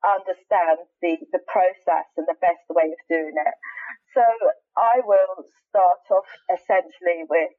understand 0.06 0.86
the, 1.02 1.18
the 1.34 1.44
process 1.50 2.08
and 2.16 2.26
the 2.30 2.40
best 2.40 2.64
way 2.70 2.94
of 2.94 3.02
doing 3.10 3.36
it. 3.36 3.56
So 4.14 4.24
I 4.78 5.02
will 5.04 5.44
start 5.70 6.06
off 6.14 6.30
essentially 6.48 7.28
with 7.28 7.52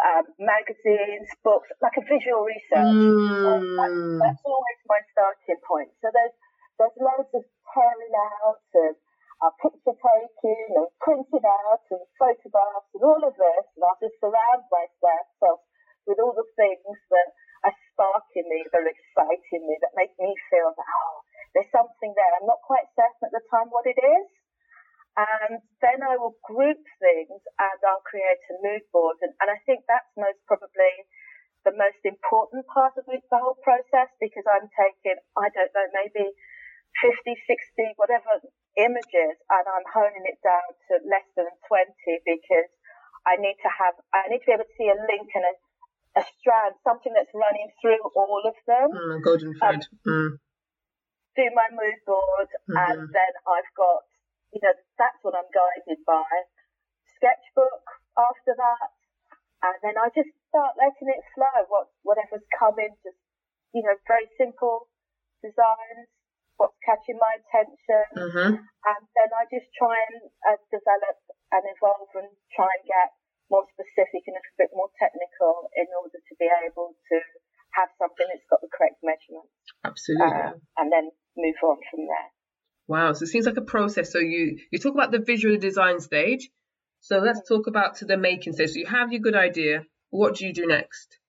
um, 0.00 0.24
magazines, 0.40 1.28
books, 1.44 1.68
like 1.84 1.96
a 2.00 2.04
visual 2.08 2.44
research. 2.44 2.88
Mm. 2.88 3.76
That's, 3.76 4.00
that's 4.24 4.44
always 4.44 4.80
my 4.88 5.00
starting 5.12 5.60
point. 5.64 5.90
So 6.00 6.08
there's 6.12 6.36
there's 6.80 6.96
loads 6.96 7.28
of 7.36 7.44
tearing 7.76 8.14
out 8.40 8.64
and 8.72 8.96
uh, 9.44 9.52
picture 9.60 9.96
taking 9.96 10.68
and 10.80 10.88
printing 11.00 11.44
out 11.44 11.84
and 11.92 12.00
photographs 12.16 12.88
and 12.96 13.04
all 13.04 13.20
of 13.20 13.36
this, 13.36 13.64
and 13.76 13.84
I'll 13.84 14.00
just 14.00 14.16
surround 14.16 14.64
myself 14.72 15.60
with 16.08 16.16
all 16.20 16.32
the 16.32 16.48
things 16.56 16.96
that 17.12 17.28
are 17.68 17.76
sparking 17.92 18.48
me, 18.48 18.64
that 18.64 18.80
are 18.80 18.88
exciting 18.88 19.68
me, 19.68 19.76
that 19.84 19.92
make 19.92 20.16
me 20.16 20.32
feel 20.48 20.72
that, 20.72 20.88
oh, 20.88 21.20
there's 21.52 21.68
something 21.68 22.12
there. 22.16 22.32
I'm 22.40 22.48
not 22.48 22.64
quite 22.64 22.88
certain 22.96 23.28
at 23.28 23.32
the 23.36 23.44
time 23.52 23.68
what 23.68 23.84
it 23.84 24.00
is. 24.00 24.26
And 25.20 25.60
then 25.84 26.00
I 26.00 26.16
will 26.16 26.40
group 26.48 26.80
things 26.96 27.40
and 27.44 27.78
I'll 27.84 28.04
create 28.08 28.40
a 28.48 28.56
mood 28.64 28.88
board. 28.88 29.20
And, 29.20 29.36
and 29.44 29.52
I 29.52 29.60
think 29.68 29.84
that's 29.84 30.08
most 30.16 30.40
probably 30.48 31.04
the 31.64 31.76
most 31.76 32.00
important 32.08 32.64
part 32.72 32.96
of 32.96 33.04
the 33.04 33.20
whole 33.36 33.60
process 33.60 34.08
because 34.16 34.48
I'm 34.48 34.72
taking, 34.72 35.20
I 35.36 35.52
don't 35.52 35.72
know, 35.76 35.88
maybe 35.92 36.32
50, 37.04 37.36
60, 37.36 38.00
whatever 38.00 38.40
images 38.80 39.36
and 39.36 39.64
I'm 39.68 39.86
honing 39.92 40.24
it 40.24 40.40
down 40.40 40.68
to 40.88 41.04
less 41.04 41.26
than 41.36 41.52
20 41.68 41.84
because 42.24 42.70
I 43.28 43.36
need 43.36 43.60
to 43.60 43.70
have, 43.70 43.94
I 44.16 44.32
need 44.32 44.40
to 44.40 44.48
be 44.48 44.56
able 44.56 44.64
to 44.64 44.78
see 44.80 44.88
a 44.88 44.96
link 44.96 45.28
and 45.36 45.44
a, 45.44 45.54
a 46.16 46.24
strand, 46.40 46.80
something 46.80 47.12
that's 47.12 47.30
running 47.36 47.68
through 47.78 48.00
all 48.16 48.42
of 48.48 48.56
them. 48.64 48.88
Mm, 48.96 49.20
golden 49.20 49.52
thread. 49.60 49.84
Um, 49.84 50.08
mm. 50.08 50.30
Do 51.36 51.44
my 51.52 51.68
mood 51.70 52.00
board 52.08 52.50
mm-hmm. 52.66 52.74
and 52.74 52.98
then 53.12 53.32
I've 53.44 53.72
got, 53.76 54.09
you 54.52 54.60
know, 54.62 54.74
that's 54.98 55.20
what 55.22 55.34
I'm 55.34 55.48
guided 55.50 56.02
by. 56.06 56.26
Sketchbook 57.18 57.84
after 58.16 58.54
that. 58.56 58.90
And 59.60 59.76
then 59.84 59.96
I 60.00 60.08
just 60.16 60.32
start 60.48 60.80
letting 60.80 61.08
it 61.12 61.20
flow, 61.36 61.68
what, 61.68 61.92
whatever's 62.00 62.46
coming, 62.56 62.96
just, 63.04 63.20
you 63.76 63.84
know, 63.84 63.92
very 64.08 64.24
simple 64.40 64.88
designs 65.44 66.08
what's 66.60 66.76
catching 66.84 67.16
my 67.16 67.40
attention, 67.40 68.04
mm-hmm. 68.12 68.52
and 68.60 69.02
then 69.16 69.30
I 69.32 69.48
just 69.48 69.72
try 69.72 69.96
and 69.96 70.28
uh, 70.44 70.60
develop 70.68 71.16
and 71.56 71.64
evolve 71.64 72.12
and 72.20 72.28
try 72.52 72.68
and 72.68 72.84
get 72.84 73.16
more 73.48 73.64
specific 73.72 74.28
and 74.28 74.36
a 74.36 74.44
bit 74.60 74.68
more 74.76 74.92
technical 75.00 75.72
in 75.72 75.88
order 75.96 76.20
to 76.20 76.34
be 76.36 76.52
able 76.68 76.92
to 76.92 77.16
have 77.80 77.88
something 77.96 78.28
that's 78.28 78.44
got 78.52 78.60
the 78.60 78.68
correct 78.68 79.00
measurements. 79.00 79.56
Absolutely. 79.88 80.28
Uh, 80.28 80.60
and 80.76 80.92
then 80.92 81.08
move 81.32 81.56
on 81.64 81.80
from 81.88 82.04
there. 82.04 82.28
Wow, 82.90 83.12
so 83.14 83.22
it 83.22 83.30
seems 83.30 83.46
like 83.46 83.56
a 83.56 83.62
process. 83.62 84.10
So 84.10 84.18
you 84.18 84.58
you 84.74 84.82
talk 84.82 84.98
about 84.98 85.14
the 85.14 85.22
visual 85.22 85.54
design 85.54 86.02
stage. 86.02 86.50
So 86.98 87.22
let's 87.22 87.46
talk 87.46 87.70
about 87.70 88.02
to 88.02 88.04
the 88.04 88.18
making 88.18 88.54
stage. 88.54 88.74
So 88.74 88.82
you 88.82 88.90
have 88.90 89.14
your 89.14 89.22
good 89.22 89.38
idea. 89.38 89.86
What 90.10 90.34
do 90.34 90.44
you 90.44 90.52
do 90.52 90.66
next? 90.66 91.22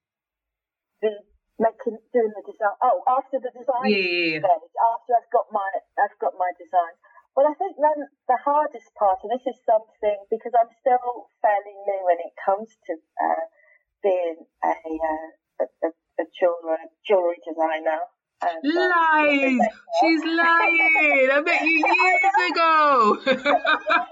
The 1.05 1.21
making 1.61 2.01
doing 2.09 2.33
the 2.33 2.41
design. 2.49 2.73
Oh, 2.81 3.05
after 3.05 3.37
the 3.37 3.53
design 3.53 3.93
yeah, 3.93 4.01
yeah, 4.01 4.29
yeah. 4.33 4.39
stage, 4.41 4.73
after 4.73 5.13
I've 5.13 5.29
got 5.29 5.53
my 5.53 5.69
I've 6.01 6.17
got 6.17 6.33
my 6.33 6.49
design. 6.57 6.97
Well, 7.37 7.45
I 7.45 7.53
think 7.53 7.77
then 7.77 8.09
the 8.25 8.41
hardest 8.41 8.89
part, 8.97 9.21
and 9.21 9.29
this 9.29 9.45
is 9.45 9.61
something 9.61 10.17
because 10.33 10.57
I'm 10.57 10.73
still 10.81 11.29
fairly 11.45 11.77
new 11.77 12.01
when 12.09 12.25
it 12.25 12.33
comes 12.41 12.73
to 12.89 12.97
uh, 13.21 13.45
being 14.01 14.49
a, 14.65 14.73
uh, 14.73 15.29
a, 15.61 15.65
a, 15.85 15.89
a 15.93 16.25
jewelry, 16.33 16.89
jewelry 17.05 17.37
designer. 17.45 18.09
And, 18.41 18.57
uh, 18.65 18.89
Lies! 18.89 19.61
She's 20.01 20.23
lying! 20.25 21.29
I 21.29 21.41
met 21.45 21.61
you 21.61 21.77
years 21.85 22.35
ago! 22.49 23.17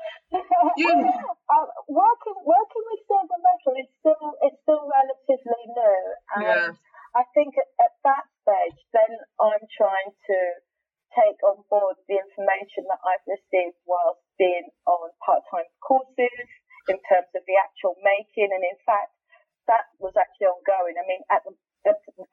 you... 0.77 0.89
uh, 1.53 1.67
working 1.89 2.37
working 2.45 2.85
with 2.93 3.01
silver 3.09 3.39
metal 3.41 3.73
is 3.81 3.89
still 3.99 4.27
it's 4.45 4.59
still 4.61 4.85
relatively 4.85 5.63
new, 5.73 6.01
and 6.37 6.43
yeah. 6.45 6.69
I 7.17 7.23
think 7.33 7.57
at, 7.57 7.69
at 7.81 7.93
that 8.05 8.25
stage, 8.45 8.79
then 8.93 9.11
I'm 9.41 9.65
trying 9.73 10.13
to 10.13 10.37
take 11.17 11.41
on 11.41 11.65
board 11.73 11.97
the 12.05 12.21
information 12.21 12.85
that 12.85 13.01
I've 13.01 13.25
received 13.25 13.77
whilst 13.89 14.21
being 14.37 14.69
on 14.85 15.09
part-time 15.25 15.65
courses 15.81 16.45
in 16.85 17.01
terms 17.09 17.33
of 17.33 17.41
the 17.49 17.57
actual 17.57 17.97
making. 18.05 18.53
And 18.53 18.61
in 18.61 18.77
fact, 18.85 19.09
that 19.65 19.89
was 19.97 20.13
actually 20.13 20.53
ongoing. 20.53 21.01
I 21.01 21.05
mean, 21.09 21.25
at 21.33 21.41
the, 21.45 21.53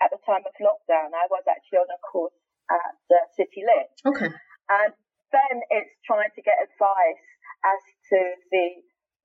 at 0.01 0.13
the 0.13 0.21
time 0.29 0.45
of 0.45 0.53
lockdown, 0.61 1.17
I 1.17 1.25
was 1.33 1.45
actually 1.49 1.89
on 1.89 1.91
a 1.93 2.01
course 2.05 2.37
at 2.69 3.01
uh, 3.09 3.25
City 3.33 3.65
Lit. 3.65 3.96
Okay. 4.07 4.31
And 4.71 4.93
then 5.35 5.55
it's 5.75 5.95
trying 6.07 6.31
to 6.31 6.43
get 6.43 6.63
advice 6.63 7.27
as 7.67 7.83
to 8.15 8.19
the 8.55 8.69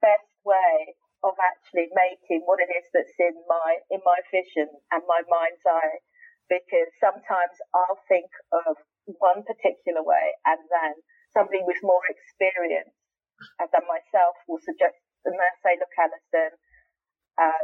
best 0.02 0.34
way 0.42 0.98
of 1.22 1.38
actually 1.38 1.94
making 1.94 2.42
what 2.50 2.58
it 2.58 2.70
is 2.74 2.90
that's 2.90 3.14
in 3.22 3.38
my 3.46 3.78
in 3.94 4.02
my 4.02 4.18
vision 4.34 4.66
and 4.90 5.06
my 5.06 5.22
mind's 5.30 5.62
eye 5.70 6.02
because 6.50 6.90
sometimes 6.98 7.54
I'll 7.78 8.02
think 8.10 8.28
of 8.66 8.74
one 9.22 9.46
particular 9.46 10.02
way 10.02 10.34
and 10.50 10.58
then 10.74 10.98
somebody 11.30 11.62
with 11.62 11.78
more 11.86 12.02
experience 12.10 12.92
than 13.62 13.86
myself 13.86 14.34
will 14.50 14.62
suggest 14.66 14.98
and 15.26 15.38
they'll 15.38 15.62
say, 15.62 15.78
look, 15.78 15.94
Alison, 15.94 16.52
uh, 17.38 17.64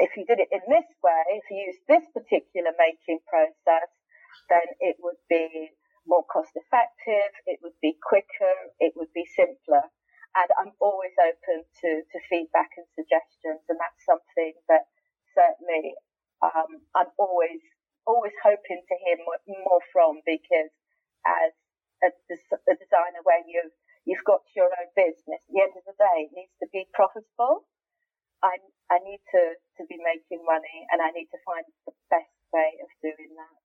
if 0.00 0.16
you 0.16 0.24
did 0.24 0.40
it 0.40 0.48
in 0.48 0.64
this 0.68 0.88
way, 1.04 1.24
if 1.36 1.44
you 1.52 1.68
use 1.68 1.80
this 1.88 2.04
particular 2.16 2.72
making 2.80 3.20
process, 3.28 3.92
then 4.48 4.64
it 4.80 4.96
would 5.00 5.20
be 5.28 5.76
more 6.06 6.24
cost 6.30 6.54
effective, 6.54 7.30
it 7.46 7.60
would 7.62 7.76
be 7.82 7.98
quicker, 8.00 8.72
it 8.80 8.94
would 8.96 9.12
be 9.12 9.26
simpler 9.26 9.90
and 10.36 10.50
I'm 10.60 10.72
always 10.84 11.16
open 11.16 11.64
to, 11.64 11.90
to 12.04 12.18
feedback 12.28 12.76
and 12.76 12.84
suggestions, 12.92 13.64
and 13.72 13.80
that's 13.80 14.04
something 14.04 14.52
that 14.68 14.84
certainly 15.32 15.96
um, 16.44 16.84
I'm 16.92 17.10
always 17.16 17.64
always 18.04 18.36
hoping 18.38 18.84
to 18.86 18.94
hear 19.02 19.18
more, 19.24 19.40
more 19.66 19.82
from 19.90 20.22
because 20.22 20.70
as 21.26 21.50
a, 22.04 22.10
a, 22.12 22.74
designer, 22.76 23.24
when 23.24 23.48
you've 23.48 23.74
you've 24.04 24.28
got 24.28 24.44
your 24.54 24.70
own 24.70 24.92
business, 24.94 25.40
at 25.42 25.50
the 25.50 25.64
end 25.64 25.74
of 25.74 25.84
the 25.88 25.96
day, 25.96 26.28
it 26.28 26.36
needs 26.36 26.54
to 26.60 26.68
be 26.68 26.84
profitable. 26.92 27.64
I 28.44 28.60
I 28.92 29.00
need 29.00 29.24
to 29.32 29.56
to 29.80 29.82
be 29.88 29.96
making 29.96 30.44
money, 30.44 30.84
and 30.92 31.00
I 31.00 31.16
need 31.16 31.32
to 31.32 31.40
find 31.48 31.64
the 31.88 31.96
best 32.12 32.36
way 32.52 32.76
of 32.84 32.92
doing 33.00 33.32
that. 33.40 33.56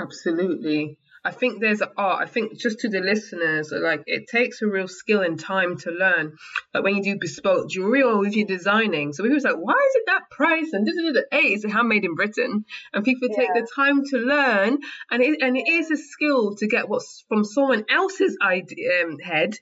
Absolutely. 0.00 0.96
I 1.26 1.32
think 1.32 1.60
there's 1.60 1.82
art. 1.82 2.22
I 2.22 2.26
think 2.26 2.56
just 2.56 2.78
to 2.80 2.88
the 2.88 3.00
listeners, 3.00 3.72
like 3.72 4.04
it 4.06 4.28
takes 4.28 4.62
a 4.62 4.68
real 4.68 4.86
skill 4.86 5.22
and 5.22 5.40
time 5.40 5.76
to 5.78 5.90
learn. 5.90 6.36
Like 6.72 6.84
when 6.84 6.94
you 6.94 7.02
do 7.02 7.18
bespoke 7.20 7.68
jewelry 7.68 8.04
or 8.04 8.24
if 8.24 8.36
you're 8.36 8.46
designing. 8.46 9.12
So 9.12 9.24
people's 9.24 9.42
like, 9.42 9.56
why 9.56 9.72
is 9.72 9.94
it 9.96 10.04
that 10.06 10.30
price? 10.30 10.72
And 10.72 10.86
this 10.86 10.94
is 10.94 11.14
the 11.14 11.26
A, 11.32 11.38
it's 11.38 11.64
handmade 11.64 12.04
in 12.04 12.14
Britain. 12.14 12.64
And 12.92 13.04
people 13.04 13.28
yeah. 13.28 13.38
take 13.38 13.54
the 13.54 13.68
time 13.74 14.04
to 14.04 14.18
learn. 14.18 14.78
And 15.10 15.20
it, 15.20 15.42
and 15.42 15.56
it 15.56 15.68
is 15.68 15.90
a 15.90 15.96
skill 15.96 16.54
to 16.56 16.68
get 16.68 16.88
what's 16.88 17.24
from 17.28 17.42
someone 17.42 17.86
else's 17.90 18.38
idea, 18.40 19.04
um, 19.04 19.18
head 19.18 19.56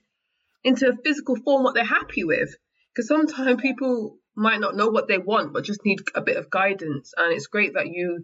into 0.63 0.87
a 0.87 0.95
physical 1.03 1.35
form 1.35 1.63
what 1.63 1.73
they're 1.73 1.83
happy 1.83 2.25
with. 2.25 2.55
Because 2.93 3.07
sometimes 3.07 3.59
people 3.59 4.19
might 4.35 4.59
not 4.59 4.75
know 4.75 4.89
what 4.89 5.07
they 5.07 5.17
want, 5.17 5.51
but 5.51 5.63
just 5.63 5.83
need 5.83 6.01
a 6.13 6.21
bit 6.21 6.37
of 6.37 6.51
guidance. 6.51 7.13
And 7.17 7.33
it's 7.33 7.47
great 7.47 7.73
that 7.73 7.87
you 7.87 8.23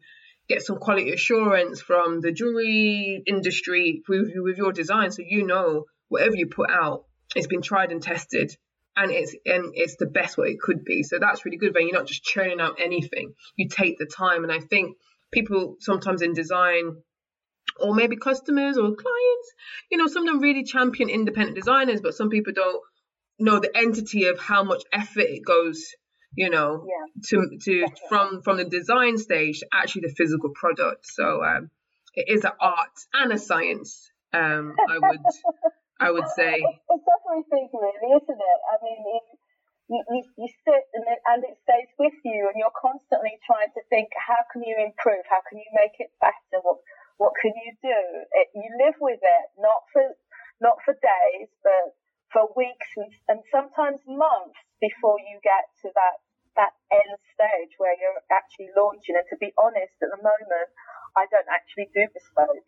get 0.51 0.61
some 0.61 0.77
quality 0.77 1.11
assurance 1.11 1.81
from 1.81 2.21
the 2.21 2.31
jewelry 2.31 3.23
industry 3.25 4.01
with, 4.07 4.29
with 4.35 4.57
your 4.57 4.71
design. 4.71 5.11
So 5.11 5.23
you 5.25 5.45
know 5.45 5.85
whatever 6.09 6.35
you 6.35 6.47
put 6.47 6.69
out 6.69 7.05
it's 7.35 7.47
been 7.47 7.61
tried 7.61 7.91
and 7.91 8.01
tested 8.01 8.51
and 8.95 9.11
it's 9.11 9.33
and 9.45 9.71
it's 9.75 9.95
the 9.97 10.05
best 10.05 10.37
what 10.37 10.49
it 10.49 10.59
could 10.59 10.83
be. 10.83 11.03
So 11.03 11.17
that's 11.19 11.45
really 11.45 11.57
good 11.57 11.73
when 11.73 11.87
you're 11.87 11.97
not 11.97 12.07
just 12.07 12.23
churning 12.23 12.59
out 12.59 12.79
anything. 12.79 13.33
You 13.55 13.69
take 13.69 13.97
the 13.97 14.05
time. 14.05 14.43
And 14.43 14.51
i 14.51 14.59
think 14.59 14.97
people 15.31 15.77
sometimes 15.79 16.21
in 16.21 16.33
design 16.33 16.97
or 17.79 17.95
maybe 17.95 18.17
customers 18.17 18.77
or 18.77 18.83
clients 18.83 19.53
you 19.89 19.97
know 19.97 20.07
some 20.07 20.27
of 20.27 20.33
them 20.33 20.41
really 20.41 20.63
champion 20.63 21.09
independent 21.09 21.55
designers 21.55 22.01
but 22.01 22.13
some 22.13 22.29
people 22.29 22.51
don't 22.53 22.81
know 23.39 23.59
the 23.59 23.75
entity 23.75 24.25
of 24.25 24.37
how 24.39 24.63
much 24.63 24.83
effort 24.91 25.21
it 25.21 25.45
goes 25.45 25.95
you 26.35 26.49
know, 26.49 26.87
yeah. 26.87 27.21
to 27.29 27.57
to 27.59 27.81
Definitely. 27.81 28.07
from 28.09 28.41
from 28.41 28.57
the 28.57 28.65
design 28.65 29.17
stage 29.17 29.59
to 29.59 29.67
actually 29.73 30.03
the 30.07 30.15
physical 30.15 30.49
product. 30.49 31.05
So 31.05 31.43
um, 31.43 31.69
it 32.13 32.25
is 32.27 32.45
an 32.45 32.51
art 32.59 32.95
and 33.13 33.31
a 33.31 33.37
science. 33.37 34.11
Um, 34.33 34.75
I 34.89 34.97
would 34.97 35.25
I 35.99 36.11
would 36.11 36.27
say 36.35 36.63
it's 36.63 37.07
everything, 37.27 37.69
really, 37.73 38.09
isn't 38.15 38.41
it? 38.41 38.59
I 38.71 38.75
mean, 38.83 38.99
you, 39.91 39.99
you, 40.07 40.21
you 40.39 40.49
sit 40.63 40.83
and 40.95 41.03
it, 41.03 41.19
and 41.27 41.43
it 41.43 41.59
stays 41.67 41.91
with 41.99 42.15
you, 42.23 42.47
and 42.47 42.55
you're 42.55 42.79
constantly 42.79 43.35
trying 43.43 43.75
to 43.75 43.83
think, 43.91 44.07
how 44.15 44.39
can 44.55 44.63
you 44.63 44.79
improve? 44.79 45.27
How 45.27 45.43
can 45.51 45.59
you 45.59 45.67
make 45.75 45.99
it 45.99 46.11
better? 46.23 46.63
What 46.63 46.79
what 47.19 47.33
can 47.37 47.51
you 47.53 47.75
do? 47.83 48.01
It, 48.39 48.47
you 48.55 48.71
live 48.79 48.95
with 49.03 49.19
it, 49.19 49.45
not 49.59 49.83
for 49.91 50.15
not 50.63 50.79
for 50.87 50.95
days, 50.95 51.51
but 51.59 51.91
for 52.33 52.47
weeks 52.55 52.89
and, 52.97 53.11
and 53.27 53.39
sometimes 53.51 53.99
months 54.07 54.59
before 54.79 55.19
you 55.19 55.39
get 55.43 55.67
to 55.83 55.91
that 55.93 56.17
that 56.55 56.75
end 56.91 57.15
stage 57.31 57.79
where 57.79 57.95
you're 57.95 58.19
actually 58.27 58.71
launching. 58.75 59.15
And 59.15 59.23
to 59.31 59.37
be 59.39 59.55
honest, 59.55 59.95
at 60.03 60.11
the 60.11 60.19
moment, 60.19 60.69
I 61.15 61.23
don't 61.31 61.47
actually 61.47 61.87
do 61.95 62.07
bespoke. 62.11 62.67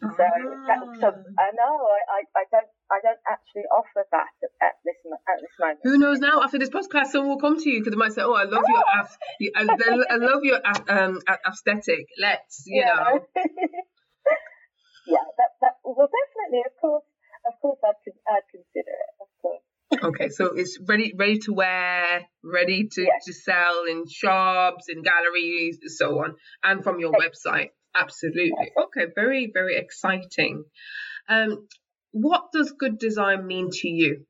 So, 0.00 0.24
that, 0.68 0.80
so 1.00 1.08
Ah. 1.12 1.44
I 1.44 1.48
know 1.56 1.72
I, 1.80 2.00
I, 2.08 2.20
I 2.36 2.44
don't 2.52 2.70
I 2.92 2.98
don't 3.00 3.20
actually 3.28 3.64
offer 3.72 4.04
that 4.12 4.32
at, 4.44 4.52
at 4.60 4.74
this 4.84 4.96
at 5.28 5.40
this 5.40 5.52
moment. 5.60 5.80
Who 5.84 5.98
knows 5.98 6.20
now? 6.20 6.42
After 6.42 6.58
this 6.58 6.68
podcast, 6.68 7.12
someone 7.12 7.30
will 7.36 7.40
come 7.40 7.58
to 7.58 7.68
you 7.68 7.80
because 7.80 7.92
they 7.92 8.00
might 8.00 8.12
say, 8.12 8.22
"Oh, 8.22 8.34
I 8.34 8.44
love 8.44 8.64
your, 8.68 8.84
I, 8.84 9.08
I 10.10 10.16
love 10.16 10.44
your 10.44 10.60
um 10.88 11.20
aesthetic. 11.28 12.06
Let's, 12.20 12.64
you 12.66 12.80
yeah. 12.84 12.94
know." 12.94 13.26
yeah, 15.06 15.24
that, 15.36 15.50
that 15.60 15.74
well 15.84 16.08
definitely 16.08 16.64
of 16.68 16.76
course 16.80 17.04
of 17.48 17.54
course 17.60 17.78
I'd 17.84 17.96
I'd 18.28 18.46
consider 18.50 18.94
it 19.04 19.14
of 19.20 19.28
course. 19.42 19.62
Okay, 20.00 20.28
so 20.28 20.52
it's 20.54 20.78
ready, 20.86 21.14
ready 21.16 21.38
to 21.38 21.52
wear, 21.54 22.28
ready 22.44 22.88
to, 22.92 23.02
Yes. 23.02 23.24
to 23.24 23.32
sell 23.32 23.84
in 23.84 24.04
shops, 24.06 24.84
in 24.88 25.02
galleries, 25.02 25.78
and 25.80 25.90
so 25.90 26.18
on, 26.22 26.36
and 26.62 26.84
from 26.84 27.00
your 27.00 27.10
website. 27.10 27.70
Absolutely. 27.94 28.70
Okay, 28.76 29.06
very, 29.14 29.50
very 29.52 29.76
exciting. 29.76 30.64
Um, 31.28 31.66
what 32.12 32.52
does 32.52 32.72
good 32.72 32.98
design 32.98 33.46
mean 33.46 33.70
to 33.72 33.88
you 33.88 34.26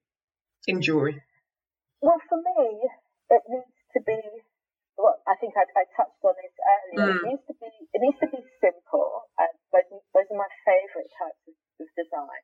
in 0.68 0.80
jewelry? 0.80 1.20
Well, 2.00 2.22
for 2.30 2.38
me, 2.38 2.86
it 3.30 3.42
needs 3.50 3.78
to 3.94 4.00
be. 4.06 4.18
Well, 4.98 5.18
I 5.26 5.34
think 5.38 5.54
I, 5.54 5.66
I 5.78 5.86
touched 5.94 6.22
on 6.22 6.34
this 6.38 6.54
earlier. 6.58 7.06
Mm. 7.06 7.16
It 7.18 7.26
needs 7.26 7.44
to 7.50 7.54
be. 7.58 7.70
It 7.94 8.00
needs 8.02 8.18
to 8.22 8.30
be 8.30 8.42
simple. 8.62 9.26
And 9.38 9.50
those, 9.74 10.02
those 10.14 10.28
are 10.30 10.38
my 10.38 10.50
favourite 10.66 11.10
types 11.18 11.42
of, 11.50 11.54
of 11.82 11.88
design. 11.98 12.42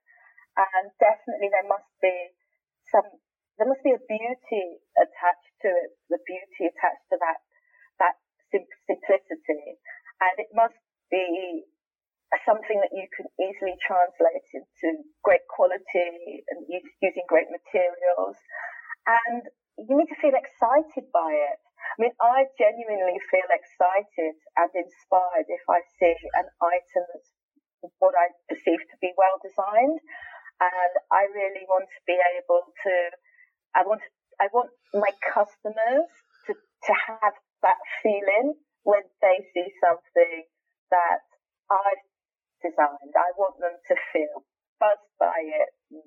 And 0.58 0.90
definitely, 0.98 1.50
there 1.50 1.66
must 1.70 1.90
be 2.02 2.14
some. 2.90 3.06
There 3.58 3.70
must 3.70 3.86
be 3.86 3.94
a 3.94 4.02
beauty 4.02 4.82
attached 4.98 5.54
to 5.62 5.70
it. 5.70 5.90
The 6.10 6.18
beauty 6.26 6.70
attached 6.70 7.06
to 7.14 7.16
that 7.22 7.38
that 8.02 8.14
sim- 8.50 8.74
simplicity, 8.90 9.78
and 10.18 10.34
it 10.42 10.50
must 10.50 10.78
be 11.14 11.62
something 12.42 12.82
that 12.82 12.90
you 12.90 13.06
can 13.14 13.30
easily 13.38 13.78
translate 13.86 14.42
into 14.50 15.06
great 15.22 15.46
quality 15.46 16.42
and 16.50 16.66
use, 16.66 16.82
using 16.98 17.22
great 17.30 17.46
materials 17.46 18.34
and 19.06 19.42
you 19.76 19.94
need 19.96 20.08
to 20.08 20.20
feel 20.20 20.36
excited 20.36 21.10
by 21.12 21.30
it. 21.32 21.60
I 21.60 21.96
mean, 22.00 22.14
I 22.18 22.48
genuinely 22.56 23.20
feel 23.28 23.48
excited 23.52 24.34
and 24.56 24.70
inspired 24.72 25.46
if 25.46 25.64
I 25.68 25.84
see 26.00 26.16
an 26.34 26.48
item 26.58 27.06
that's 27.84 28.00
what 28.00 28.16
I 28.16 28.32
perceive 28.48 28.80
to 28.80 28.96
be 29.04 29.12
well 29.14 29.36
designed, 29.44 30.00
and 30.58 30.92
I 31.12 31.28
really 31.28 31.68
want 31.68 31.84
to 31.84 32.00
be 32.08 32.16
able 32.16 32.64
to. 32.64 32.94
I 33.76 33.84
want. 33.84 34.00
I 34.40 34.48
want 34.50 34.72
my 34.96 35.12
customers 35.22 36.08
to 36.48 36.52
to 36.56 36.92
have 37.06 37.36
that 37.62 37.78
feeling 38.02 38.56
when 38.82 39.04
they 39.20 39.44
see 39.52 39.68
something 39.78 40.48
that 40.90 41.22
I've 41.70 42.06
designed. 42.64 43.12
I 43.12 43.36
want 43.36 43.60
them 43.60 43.76
to 43.76 43.94
feel 44.10 44.48
buzzed 44.80 45.14
by 45.20 45.44
it, 45.44 45.70
and 45.92 46.02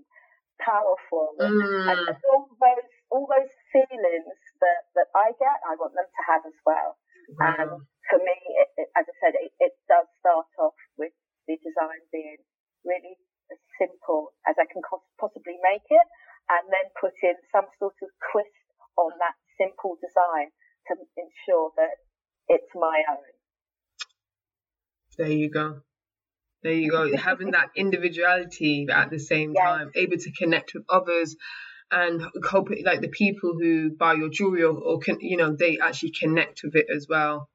powerful, 1.10 1.36
and 1.40 1.56
and 1.88 2.00
Mm, 2.00 2.16
all 2.30 2.48
those 2.60 2.90
all 3.12 3.28
those 3.28 3.54
feelings 3.72 4.40
that, 4.60 4.82
that 4.96 5.10
I 5.16 5.32
get, 5.40 5.58
I 5.64 5.76
want 5.80 5.96
them 5.96 6.08
to 6.08 6.22
have 6.28 6.44
as 6.46 6.58
well. 6.66 6.98
wow. 7.40 7.82
For 8.10 8.20
me, 8.20 8.36
it, 8.36 8.70
it, 8.84 8.90
as 8.96 9.06
I 9.08 9.16
said, 9.20 9.34
it, 9.36 9.52
it 9.60 9.74
does 9.88 10.08
start 10.20 10.48
off 10.60 10.76
with 10.98 11.12
the 11.48 11.56
design 11.60 12.04
being 12.12 12.40
really 12.84 13.16
as 13.52 13.60
simple 13.80 14.32
as 14.48 14.56
I 14.60 14.68
can 14.68 14.84
possibly 15.20 15.56
make 15.64 15.88
it, 15.88 16.08
and 16.52 16.64
then 16.68 16.88
put 17.00 17.16
in 17.24 17.36
some 17.52 17.68
sort 17.80 17.96
of 18.04 18.10
twist 18.32 18.64
on 19.00 19.12
that 19.20 19.36
simple 19.60 19.96
design 20.00 20.51
to 20.92 20.96
ensure 21.16 21.72
that 21.75 22.03
it's 22.48 22.72
my 22.75 23.03
own. 23.12 23.31
There 25.18 25.31
you 25.31 25.50
go. 25.50 25.81
There 26.68 26.75
you 26.75 26.92
go. 26.92 27.16
Having 27.16 27.51
that 27.51 27.70
individuality 27.77 28.88
at 28.92 29.10
the 29.10 29.20
same 29.20 29.53
Yes. 29.53 29.64
time, 29.64 29.92
able 29.96 30.18
to 30.18 30.32
connect 30.34 30.74
with 30.74 30.84
others, 30.90 31.38
and 31.90 32.22
hope 32.44 32.68
like 32.84 33.00
the 33.00 33.08
people 33.08 33.53
who 33.58 33.92
buy 33.92 34.16
your 34.16 34.27
jewelry 34.27 34.64
or, 34.64 34.75
or 34.77 35.00
can 35.00 35.18
you 35.22 35.38
know 35.38 35.56
they 35.56 35.80
actually 35.80 36.12
connect 36.12 36.64
with 36.64 36.75
it 36.75 36.88
as 36.94 37.08
well. 37.08 37.50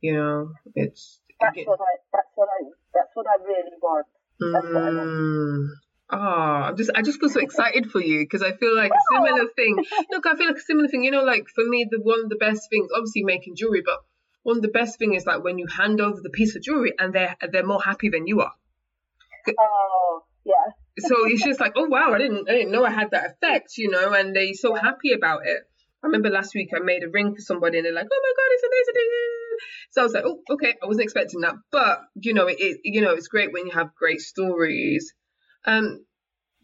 You 0.00 0.14
know, 0.14 0.52
it's 0.76 1.20
That's 1.40 1.56
what 1.66 1.80
I. 1.80 1.92
That's 2.12 2.28
what 2.36 2.48
I. 2.56 2.70
That's 2.94 3.10
what 3.14 3.26
I 3.26 3.42
really 3.42 3.76
want. 3.82 4.06
That's 4.38 4.66
what 4.72 4.84
I 4.84 4.90
want. 4.94 5.08
Mm. 5.08 5.66
Oh, 6.10 6.18
I'm 6.68 6.76
just 6.76 6.90
I 6.94 7.02
just 7.02 7.18
feel 7.18 7.30
so 7.30 7.40
excited 7.40 7.90
for 7.90 8.00
you 8.00 8.20
because 8.20 8.42
I 8.42 8.52
feel 8.52 8.76
like 8.76 8.92
a 8.92 9.02
similar 9.12 9.48
thing. 9.56 9.84
Look, 10.12 10.24
I 10.24 10.36
feel 10.36 10.46
like 10.46 10.58
a 10.58 10.60
similar 10.60 10.86
thing. 10.86 11.02
You 11.02 11.10
know, 11.10 11.24
like 11.24 11.48
for 11.52 11.64
me, 11.64 11.88
the 11.90 12.00
one 12.00 12.20
of 12.22 12.28
the 12.28 12.36
best 12.36 12.70
things, 12.70 12.90
obviously 12.94 13.24
making 13.24 13.56
jewelry, 13.56 13.82
but 13.84 13.98
one 14.42 14.56
of 14.56 14.62
the 14.62 14.68
best 14.68 14.98
thing 14.98 15.14
is 15.14 15.26
like 15.26 15.42
when 15.42 15.58
you 15.58 15.66
hand 15.66 16.00
over 16.00 16.20
the 16.20 16.30
piece 16.30 16.56
of 16.56 16.62
jewelry 16.62 16.92
and 16.98 17.14
they're 17.14 17.36
they're 17.50 17.66
more 17.66 17.82
happy 17.82 18.08
than 18.08 18.26
you 18.26 18.40
are. 18.40 18.52
Oh, 19.58 20.24
yeah. 20.44 20.52
So 20.98 21.26
it's 21.26 21.42
just 21.42 21.58
like, 21.58 21.72
oh 21.76 21.86
wow, 21.86 22.12
I 22.12 22.18
didn't 22.18 22.50
I 22.50 22.52
didn't 22.52 22.70
know 22.70 22.84
I 22.84 22.90
had 22.90 23.12
that 23.12 23.30
effect, 23.30 23.78
you 23.78 23.90
know, 23.90 24.12
and 24.12 24.36
they're 24.36 24.52
so 24.52 24.74
happy 24.74 25.14
about 25.14 25.46
it. 25.46 25.62
I 26.02 26.06
remember 26.06 26.28
last 26.28 26.54
week 26.54 26.68
I 26.76 26.80
made 26.80 27.02
a 27.02 27.08
ring 27.08 27.34
for 27.34 27.40
somebody 27.40 27.78
and 27.78 27.86
they're 27.86 27.94
like, 27.94 28.08
oh 28.12 28.20
my 28.22 28.32
god, 28.36 28.50
it's 28.50 28.62
amazing. 28.62 29.08
So 29.92 30.00
I 30.02 30.04
was 30.04 30.12
like, 30.12 30.24
oh, 30.26 30.40
okay, 30.50 30.74
I 30.82 30.86
wasn't 30.86 31.04
expecting 31.04 31.40
that, 31.40 31.54
but 31.70 32.00
you 32.14 32.34
know, 32.34 32.46
it, 32.46 32.56
it 32.58 32.80
you 32.84 33.00
know, 33.00 33.12
it's 33.12 33.28
great 33.28 33.54
when 33.54 33.66
you 33.66 33.72
have 33.72 33.94
great 33.94 34.20
stories. 34.20 35.14
Um, 35.64 36.04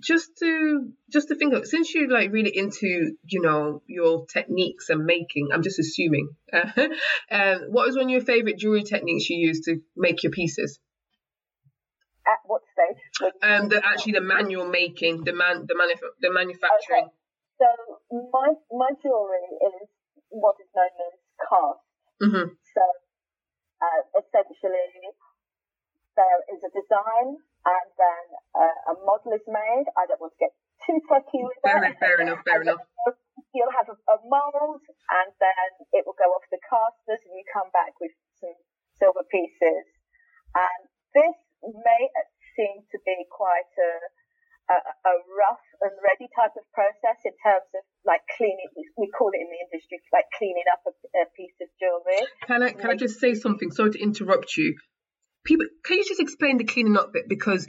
just 0.00 0.36
to 0.38 0.92
just 1.10 1.28
to 1.28 1.34
think 1.34 1.54
of 1.54 1.66
since 1.66 1.94
you're 1.94 2.08
like 2.10 2.32
really 2.32 2.56
into 2.56 3.16
you 3.24 3.42
know 3.42 3.82
your 3.86 4.26
techniques 4.26 4.88
and 4.90 5.04
making, 5.04 5.48
I'm 5.52 5.62
just 5.62 5.78
assuming. 5.78 6.30
um, 6.52 7.58
what 7.70 7.86
was 7.86 7.96
one 7.96 8.04
of 8.06 8.10
your 8.10 8.20
favorite 8.20 8.58
jewelry 8.58 8.84
techniques 8.84 9.28
you 9.28 9.38
used 9.38 9.64
to 9.64 9.80
make 9.96 10.22
your 10.22 10.32
pieces? 10.32 10.78
At 12.26 12.38
what 12.46 12.62
stage? 12.72 13.32
Um, 13.42 13.68
the 13.68 13.84
actually 13.84 14.12
the 14.12 14.20
manual 14.20 14.68
making, 14.68 15.24
the 15.24 15.32
man, 15.32 15.66
the 15.66 15.74
manuf- 15.74 16.14
the 16.20 16.30
manufacturing. 16.30 17.08
So 17.58 17.66
my 18.10 18.54
my 18.70 18.90
jewelry 19.02 19.48
is 19.82 19.88
what 20.28 20.56
is 20.60 20.68
known 20.76 20.94
as 21.08 21.18
cast. 21.42 21.82
hmm 22.20 22.48
So 22.74 22.82
uh, 23.82 24.00
essentially, 24.20 25.10
there 26.14 26.40
is 26.54 26.60
a 26.62 26.70
design 26.70 27.38
and 27.66 27.88
then 27.98 28.24
is 29.32 29.44
made. 29.48 29.86
I 29.96 30.06
don't 30.06 30.20
want 30.20 30.34
to 30.36 30.40
get 30.40 30.52
too 30.86 30.98
techy 31.08 31.42
with 31.44 31.58
Fair, 31.64 31.80
that. 31.82 31.98
fair 31.98 32.18
enough, 32.20 32.40
fair 32.44 32.62
enough. 32.62 32.82
You'll 33.54 33.72
have 33.72 33.88
a, 33.88 33.96
a 34.12 34.16
mold 34.28 34.82
and 34.84 35.30
then 35.40 35.70
it 35.96 36.04
will 36.04 36.18
go 36.18 36.28
off 36.36 36.44
the 36.52 36.60
casters 36.68 37.22
and 37.24 37.32
you 37.32 37.44
come 37.48 37.72
back 37.72 37.96
with 37.98 38.12
some 38.38 38.54
silver 38.98 39.24
pieces. 39.30 39.86
And 40.52 40.80
this 41.14 41.38
may 41.64 42.02
seem 42.54 42.82
to 42.90 42.98
be 43.06 43.16
quite 43.30 43.72
a, 43.78 43.92
a, 44.74 44.76
a 44.76 45.14
rough 45.38 45.64
and 45.80 45.94
ready 46.02 46.28
type 46.34 46.54
of 46.58 46.66
process 46.74 47.18
in 47.24 47.32
terms 47.40 47.70
of 47.74 47.82
like 48.04 48.22
cleaning, 48.36 48.68
we 48.98 49.08
call 49.14 49.30
it 49.32 49.40
in 49.40 49.48
the 49.48 49.60
industry, 49.70 50.02
like 50.12 50.26
cleaning 50.36 50.66
up 50.72 50.82
a, 50.86 50.92
a 50.92 51.24
piece 51.38 51.56
of 51.62 51.68
jewelry. 51.78 52.20
Can 52.46 52.62
I 52.62 52.70
can 52.74 52.90
I 52.90 52.96
just 52.96 53.18
say 53.20 53.34
something? 53.34 53.70
Sorry 53.70 53.92
to 53.92 54.00
interrupt 54.02 54.56
you. 54.56 54.76
People, 55.44 55.66
can 55.84 55.98
you 55.98 56.04
just 56.04 56.20
explain 56.20 56.58
the 56.58 56.64
cleaning 56.64 56.96
up 56.96 57.12
bit 57.12 57.24
because 57.28 57.66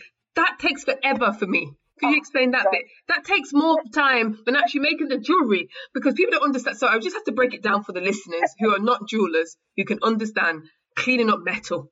forever 1.19 1.38
for 1.38 1.47
me. 1.47 1.73
Can 1.99 2.12
you 2.12 2.15
oh, 2.15 2.19
explain 2.19 2.51
that 2.51 2.67
bit? 2.71 2.86
That 3.10 3.25
takes 3.25 3.51
more 3.51 3.75
time 3.93 4.39
than 4.45 4.55
actually 4.55 4.88
making 4.88 5.10
the 5.10 5.17
jewelry 5.17 5.67
because 5.93 6.13
people 6.13 6.32
don't 6.32 6.47
understand. 6.47 6.77
So 6.77 6.88
I 6.88 6.97
just 6.99 7.15
have 7.15 7.25
to 7.25 7.34
break 7.34 7.53
it 7.53 7.62
down 7.62 7.84
for 7.84 7.91
the 7.91 7.99
listeners 7.99 8.55
who 8.58 8.73
are 8.73 8.79
not 8.79 9.08
jewelers 9.08 9.58
who 9.75 9.84
can 9.84 9.99
understand 10.01 10.63
cleaning 10.95 11.29
up 11.29 11.39
metal. 11.43 11.91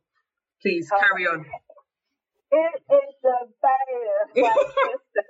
Please 0.62 0.88
oh. 0.94 0.98
carry 0.98 1.28
on. 1.28 1.46
It 2.52 2.80
is 2.88 3.16
a 3.28 3.52
system. 4.32 4.48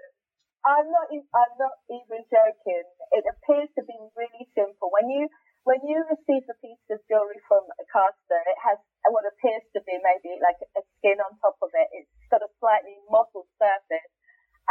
I'm 0.68 0.86
not. 0.92 1.08
I'm 1.10 1.56
not 1.58 1.76
even 1.90 2.22
joking. 2.30 2.86
It 3.18 3.24
appears 3.26 3.70
to 3.80 3.82
be 3.82 3.98
really 4.14 4.46
simple. 4.54 4.92
When 4.94 5.10
you 5.10 5.26
when 5.68 5.84
you 5.84 6.00
receive 6.08 6.48
a 6.48 6.58
piece 6.64 6.88
of 6.88 7.04
jewelry 7.12 7.44
from 7.44 7.68
a 7.76 7.86
caster, 7.92 8.40
it 8.48 8.60
has 8.64 8.80
what 9.12 9.28
appears 9.28 9.68
to 9.76 9.84
be 9.84 10.00
maybe 10.00 10.40
like 10.40 10.56
a 10.80 10.84
skin 10.98 11.20
on 11.20 11.36
top 11.44 11.60
of 11.60 11.72
it. 11.76 11.88
It's 11.92 12.32
got 12.32 12.40
a 12.40 12.52
slightly 12.64 12.96
mottled 13.12 13.52
surface, 13.60 14.12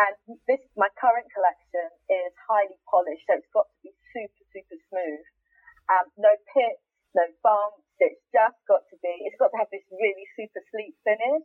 and 0.01 0.17
this 0.49 0.65
my 0.73 0.89
current 0.97 1.29
collection 1.29 1.93
is 2.09 2.33
highly 2.49 2.81
polished, 2.89 3.29
so 3.29 3.37
it's 3.37 3.53
got 3.53 3.69
to 3.69 3.79
be 3.85 3.93
super 4.17 4.45
super 4.57 4.79
smooth. 4.89 5.25
Um, 5.93 6.09
no 6.17 6.33
pits, 6.57 6.83
no 7.13 7.29
bumps. 7.45 7.85
It's 8.01 8.21
just 8.33 8.57
got 8.65 8.89
to 8.89 8.97
be. 9.05 9.29
It's 9.29 9.37
got 9.37 9.53
to 9.53 9.61
have 9.61 9.73
this 9.73 9.85
really 9.93 10.27
super 10.37 10.61
sleek 10.73 10.97
finish 11.05 11.45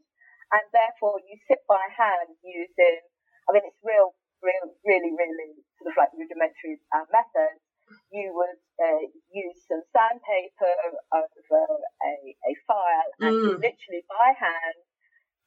and 0.52 0.64
therefore 0.76 1.20
you 1.24 1.40
sit 1.48 1.64
by 1.64 1.80
hand 1.96 2.36
using, 2.44 3.00
I 3.48 3.56
mean, 3.56 3.64
it's 3.64 3.80
real, 3.80 4.12
real, 4.44 4.68
really, 4.84 5.16
really 5.16 5.64
sort 5.80 5.92
of 5.92 5.96
like 5.96 6.12
rudimentary 6.12 6.84
uh, 6.92 7.08
methods. 7.08 7.64
You 8.12 8.32
would 8.36 8.60
uh, 8.80 9.04
use 9.32 9.60
some 9.68 9.84
sandpaper 9.94 10.74
over 11.14 11.62
a, 12.04 12.14
a 12.48 12.54
file 12.68 13.12
and 13.22 13.34
Mm. 13.36 13.56
literally 13.62 14.04
by 14.10 14.34
hand 14.38 14.80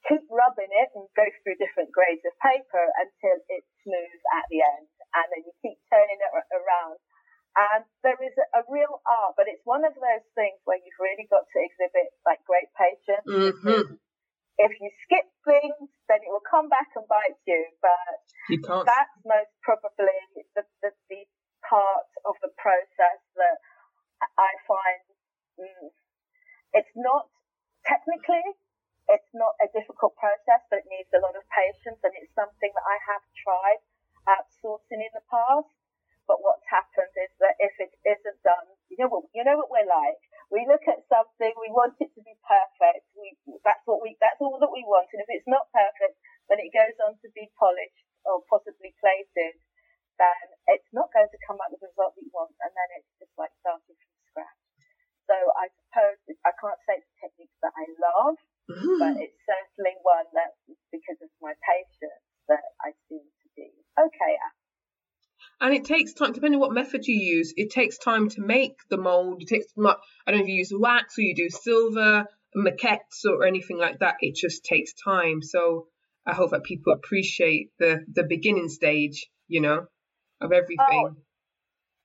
keep 0.08 0.24
rubbing 0.28 0.68
it 0.68 0.90
and 0.94 1.08
go 1.16 1.24
through 1.40 1.56
different 1.56 1.88
grades 1.90 2.24
of 2.28 2.36
paper 2.44 2.84
until 3.00 3.36
it's 3.48 3.68
smooth 3.82 4.20
at 4.36 4.44
the 4.52 4.60
end. 4.60 4.88
and 5.16 5.26
then 5.30 5.42
you 5.46 5.54
keep 5.62 5.78
turning 5.88 6.18
it 6.18 6.32
around. 6.52 6.98
And 7.54 7.86
there 8.02 8.18
is 8.18 8.34
a, 8.34 8.46
a 8.58 8.62
real 8.66 8.98
art, 9.06 9.38
but 9.38 9.46
it's 9.46 9.62
one 9.62 9.86
of 9.86 9.94
those 9.94 10.26
things 10.34 10.58
where 10.66 10.76
you've 10.82 10.98
really 10.98 11.22
got 11.30 11.46
to 11.46 11.58
exhibit 11.62 12.10
like 12.26 12.42
great 12.42 12.66
patience. 12.74 13.22
Mm-hmm. 13.22 13.94
If 14.58 14.72
you 14.82 14.90
skip 15.06 15.26
things, 15.46 15.86
then 16.10 16.18
it 16.26 16.30
will 16.34 16.42
come 16.42 16.66
back 16.66 16.90
and 16.98 17.06
bite 17.06 17.38
you. 17.46 17.62
But 17.78 18.18
You 18.50 18.58
that's 18.62 19.14
most 19.22 19.54
probably 19.62 20.18
the, 20.58 20.66
the, 20.82 20.90
the 21.08 21.22
part 21.68 22.08
of 22.24 22.34
the 22.44 22.52
process 22.60 23.20
that 23.36 23.58
I 24.38 24.50
find 24.68 25.02
mm, 25.58 25.88
it's 26.72 26.94
not 26.96 27.28
technically 27.86 28.42
it's 29.08 29.32
not 29.36 29.52
a 29.60 29.68
difficult 29.68 30.16
process, 30.16 30.64
but 30.72 30.80
it 30.80 30.88
needs 30.88 31.12
a 31.12 31.20
lot 31.20 31.36
of 31.36 31.44
patience, 31.52 32.00
and 32.00 32.14
it's 32.16 32.32
something 32.32 32.72
that 32.72 32.86
I 32.88 32.96
have 33.12 33.24
tried 33.36 33.80
outsourcing 34.24 35.04
in 35.04 35.12
the 35.12 35.24
past. 35.28 35.68
But 36.24 36.40
what's 36.40 36.64
happened 36.72 37.12
is 37.20 37.28
that 37.36 37.52
if 37.60 37.76
it 37.76 37.92
isn't 38.00 38.40
done, 38.40 38.64
you 38.88 38.96
know 38.96 39.12
what 39.12 39.28
you 39.36 39.44
know 39.44 39.60
what 39.60 39.68
we're 39.68 39.88
like. 39.88 40.16
We 40.48 40.64
look 40.64 40.84
at 40.88 41.04
something, 41.08 41.52
we 41.60 41.68
want 41.68 42.00
it 42.00 42.16
to 42.16 42.22
be 42.24 42.32
perfect. 42.48 43.04
We 43.12 43.36
that's 43.60 43.84
what 43.84 44.00
we 44.00 44.16
that's 44.24 44.40
all 44.40 44.56
that 44.56 44.72
we 44.72 44.88
want, 44.88 45.12
and 45.12 45.20
if 45.20 45.28
it's 45.28 45.48
not 45.48 45.68
perfect, 45.68 46.16
when 46.48 46.64
it 46.64 46.72
goes 46.72 46.96
on 47.04 47.20
to 47.20 47.28
be 47.36 47.52
polished 47.60 48.08
or 48.24 48.40
possibly 48.48 48.96
plated, 49.04 49.60
then 50.16 50.44
it's 50.72 50.88
not 50.96 51.12
going 51.12 51.28
to 51.28 51.44
come 51.44 51.60
out 51.60 51.68
with 51.76 51.84
the 51.84 51.92
result 51.92 52.16
we 52.16 52.24
want, 52.32 52.56
and 52.64 52.72
then 52.72 52.88
it's 52.96 53.12
just 53.20 53.36
like 53.36 53.52
starting 53.60 53.92
from 53.92 54.16
scratch. 54.32 54.60
So 55.28 55.36
I 55.56 55.68
suppose 55.68 56.20
I 56.44 56.52
can't 56.56 56.80
say 56.88 57.00
it's 57.00 57.12
techniques 57.20 57.56
that 57.64 57.72
I 57.76 57.84
love, 58.00 58.36
Mhm. 58.68 58.98
but 59.00 59.12
it's 59.20 59.40
certainly 59.44 59.96
one 60.02 60.26
that, 60.32 60.56
because 60.92 61.20
of 61.20 61.30
my 61.40 61.54
patience, 61.64 62.22
that 62.48 62.64
I 62.80 62.92
seem 63.08 63.24
to 63.24 63.48
be 63.56 63.72
okay 63.98 64.34
at. 64.36 64.54
And 65.60 65.73
it 65.84 65.94
takes 65.94 66.14
time, 66.14 66.32
depending 66.32 66.60
on 66.60 66.68
what 66.68 66.74
method 66.74 67.06
you 67.06 67.14
use, 67.14 67.52
it 67.56 67.70
takes 67.70 67.98
time 67.98 68.28
to 68.30 68.40
make 68.40 68.76
the 68.88 68.96
mold. 68.96 69.42
It 69.42 69.48
takes 69.48 69.66
much, 69.76 69.98
I 70.26 70.30
don't 70.30 70.40
know 70.40 70.44
if 70.44 70.48
you 70.48 70.56
use 70.56 70.72
wax 70.74 71.18
or 71.18 71.22
you 71.22 71.34
do 71.34 71.50
silver, 71.50 72.26
maquettes 72.56 73.24
or 73.26 73.44
anything 73.44 73.78
like 73.78 73.98
that. 73.98 74.16
It 74.20 74.34
just 74.34 74.64
takes 74.64 74.92
time. 74.94 75.42
So 75.42 75.88
I 76.26 76.32
hope 76.32 76.52
that 76.52 76.64
people 76.64 76.92
appreciate 76.92 77.70
the, 77.78 78.04
the 78.12 78.24
beginning 78.24 78.68
stage, 78.68 79.28
you 79.48 79.60
know, 79.60 79.86
of 80.40 80.52
everything. 80.52 81.16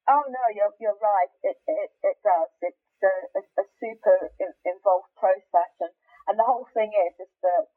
Oh 0.10 0.26
no, 0.26 0.44
you're 0.58 0.74
you're 0.82 0.98
right. 0.98 1.30
It 1.46 1.58
it, 1.70 1.94
it 2.02 2.18
does. 2.26 2.50
It's 2.66 2.82
a, 3.06 3.14
a, 3.38 3.42
a 3.62 3.66
super 3.78 4.34
in, 4.42 4.50
involved 4.66 5.14
process, 5.14 5.70
and 5.78 5.94
and 6.26 6.34
the 6.34 6.50
whole 6.50 6.66
thing 6.74 6.90
is 6.90 7.14
is 7.22 7.34
that 7.46 7.70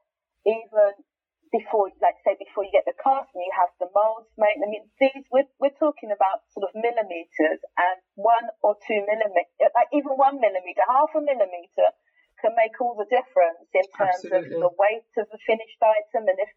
even 0.49 0.97
before, 1.53 1.93
like 2.01 2.17
say, 2.25 2.33
before 2.41 2.65
you 2.65 2.73
get 2.73 2.89
the 2.89 2.97
cast 2.97 3.29
and 3.37 3.45
you 3.45 3.53
have 3.53 3.69
the 3.77 3.93
molds 3.93 4.33
made. 4.41 4.57
I 4.65 4.67
mean, 4.67 4.89
these 4.97 5.29
we're 5.29 5.47
we're 5.61 5.77
talking 5.77 6.09
about 6.09 6.49
sort 6.57 6.65
of 6.65 6.73
millimeters, 6.73 7.61
and 7.77 8.01
one 8.17 8.49
or 8.65 8.81
two 8.93 9.01
millimeter, 9.09 9.49
uh, 9.65 9.73
like 9.73 9.89
even 9.97 10.13
one 10.21 10.37
millimeter, 10.37 10.85
half 10.85 11.09
a 11.17 11.21
millimeter 11.25 11.89
can 12.45 12.53
make 12.59 12.77
all 12.83 12.93
the 12.99 13.09
difference 13.09 13.65
in 13.73 13.87
terms 13.97 14.21
Absolutely. 14.21 14.61
of 14.61 14.69
the 14.69 14.73
weight 14.77 15.09
of 15.17 15.27
the 15.33 15.41
finished 15.49 15.81
item, 15.81 16.29
and 16.29 16.37
if 16.37 16.37
and 16.37 16.41
if 16.45 16.53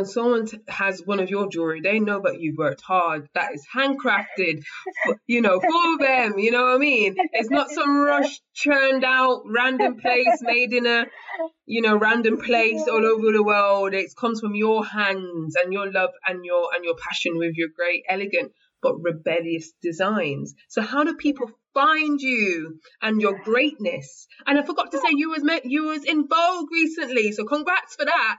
when 0.00 0.06
someone 0.06 0.46
has 0.66 1.02
one 1.04 1.20
of 1.20 1.28
your 1.28 1.48
jewelry, 1.50 1.82
they 1.82 2.00
know 2.00 2.22
that 2.24 2.40
you've 2.40 2.56
worked 2.56 2.80
hard. 2.80 3.28
That 3.34 3.52
is 3.52 3.66
handcrafted, 3.74 4.62
you 5.26 5.42
know, 5.42 5.60
for 5.60 5.98
them. 5.98 6.38
You 6.38 6.52
know 6.52 6.64
what 6.64 6.76
I 6.76 6.78
mean? 6.78 7.16
It's 7.32 7.50
not 7.50 7.70
some 7.70 7.98
rush 7.98 8.40
churned 8.54 9.04
out 9.04 9.42
random 9.44 9.98
place 10.00 10.38
made 10.40 10.72
in 10.72 10.86
a, 10.86 11.04
you 11.66 11.82
know, 11.82 11.98
random 11.98 12.38
place 12.38 12.88
all 12.88 13.04
over 13.04 13.30
the 13.30 13.42
world. 13.42 13.92
It 13.92 14.10
comes 14.18 14.40
from 14.40 14.54
your 14.54 14.86
hands 14.86 15.54
and 15.62 15.70
your 15.70 15.92
love 15.92 16.10
and 16.26 16.46
your 16.46 16.70
and 16.74 16.82
your 16.82 16.96
passion 16.96 17.36
with 17.36 17.56
your 17.56 17.68
great, 17.76 18.04
elegant 18.08 18.52
but 18.82 18.94
rebellious 19.02 19.70
designs. 19.82 20.54
So 20.68 20.80
how 20.80 21.04
do 21.04 21.14
people 21.14 21.50
find 21.74 22.18
you 22.18 22.80
and 23.02 23.20
your 23.20 23.38
greatness? 23.44 24.26
And 24.46 24.58
I 24.58 24.62
forgot 24.62 24.92
to 24.92 24.98
say 24.98 25.08
you 25.10 25.28
was 25.28 25.44
met, 25.44 25.66
you 25.66 25.88
was 25.88 26.04
in 26.04 26.26
Vogue 26.26 26.70
recently. 26.72 27.32
So 27.32 27.44
congrats 27.44 27.96
for 27.96 28.06
that 28.06 28.38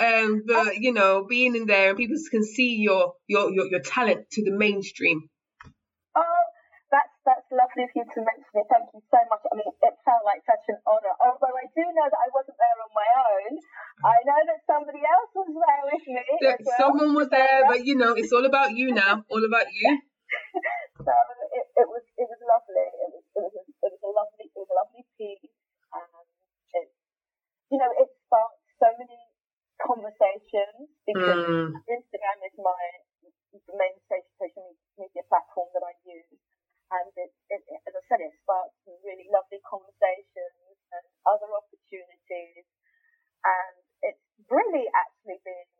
um 0.00 0.42
but 0.46 0.76
you 0.76 0.92
know 0.92 1.24
being 1.28 1.54
in 1.54 1.66
there 1.66 1.90
and 1.90 1.98
people 1.98 2.16
can 2.30 2.42
see 2.42 2.76
your 2.76 3.14
your 3.28 3.52
your, 3.52 3.66
your 3.66 3.80
talent 3.80 4.28
to 4.30 4.44
the 4.44 4.50
mainstream 4.50 5.28
Oh, 6.16 6.42
that's 6.90 7.14
that's 7.22 7.46
lovely 7.54 7.86
of 7.86 7.94
you 7.94 8.02
to 8.02 8.18
mention 8.18 8.54
it. 8.58 8.66
Thank 8.66 8.90
you 8.90 8.98
so 9.14 9.20
much. 9.30 9.46
I 9.46 9.54
mean, 9.54 9.70
it 9.70 9.94
felt 10.02 10.26
like 10.26 10.42
such 10.42 10.66
an 10.74 10.82
honour. 10.82 11.14
Although 11.22 11.54
I 11.54 11.70
do 11.70 11.86
know 11.86 12.08
that 12.10 12.18
I 12.18 12.28
wasn't 12.34 12.58
there 12.58 12.78
on 12.82 12.90
my 12.90 13.08
own. 13.30 13.52
I 14.02 14.18
know 14.26 14.40
that 14.50 14.60
somebody 14.66 14.98
else 14.98 15.30
was 15.38 15.54
there 15.54 15.84
with 15.86 16.04
me. 16.10 16.26
As 16.50 16.58
well. 16.66 16.78
someone 16.82 17.14
was 17.14 17.30
there 17.30 17.62
but 17.68 17.86
you 17.86 17.94
know 17.94 18.18
it's 18.18 18.34
all 18.34 18.42
about 18.42 18.74
you 18.74 18.90
now 18.90 19.22
all 19.30 19.44
about 19.44 19.70
you 19.70 19.86
So 21.06 21.14
it, 21.56 21.64
it 21.80 21.86
was 21.88 22.04
it 22.18 22.26
was 22.28 22.40
lovely. 22.44 22.88
It 22.92 23.10
was 23.14 23.24
it 23.32 23.40
was 23.40 23.54
a, 23.56 23.62
it 23.64 23.90
was 23.96 24.02
a 24.04 24.12
lovely 24.12 24.44
it 24.52 24.58
was 24.60 24.68
a 24.68 24.76
lovely 24.76 25.04
piece, 25.16 25.48
and 25.96 26.12
it 26.76 26.88
you 27.72 27.78
know 27.80 27.88
it 27.96 28.08
sparked 28.12 28.19
so 28.19 28.19
many 28.19 28.19
conversations 29.90 30.86
because 31.02 31.42
Mm. 31.42 31.74
Instagram 31.90 32.38
is 32.46 32.54
my 32.62 32.82
main 33.74 33.96
social 34.38 34.76
media 34.94 35.22
platform 35.26 35.66
that 35.74 35.82
I 35.82 35.94
use, 36.06 36.38
and 36.94 37.10
it, 37.18 37.32
it, 37.50 37.62
as 37.86 37.94
I 37.98 38.02
said 38.06 38.22
it 38.22 38.34
sparked 38.46 38.78
some 38.86 38.98
really 39.02 39.26
lovely 39.34 39.58
conversations 39.66 40.78
and 40.94 41.04
other 41.26 41.50
opportunities, 41.50 42.66
and 43.42 43.74
it's 44.06 44.22
really 44.46 44.86
actually 44.94 45.42
been 45.42 45.70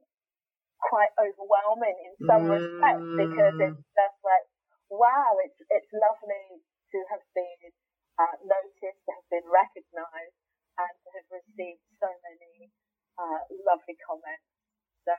quite 0.83 1.12
overwhelming 1.20 1.94
in 2.11 2.12
some 2.27 2.42
respects 2.51 3.07
because 3.14 3.55
Mm. 3.55 3.64
it's 3.70 3.83
just 3.94 4.18
like 4.27 4.46
wow, 4.90 5.38
it's 5.46 5.59
it's 5.70 5.90
lovely 5.94 6.59
to 6.90 6.99
have 7.14 7.23
been 7.38 7.70
uh, 8.18 8.37
noticed, 8.42 9.01
to 9.07 9.11
have 9.14 9.29
been 9.31 9.46
recognised, 9.46 10.38
and 10.83 10.92
to 11.07 11.09
have 11.14 11.29
received 11.31 11.85
so 12.03 12.11
many 12.27 12.70
uh, 13.18 13.40
lovely 13.66 13.96
comments. 14.03 14.49
So 15.07 15.14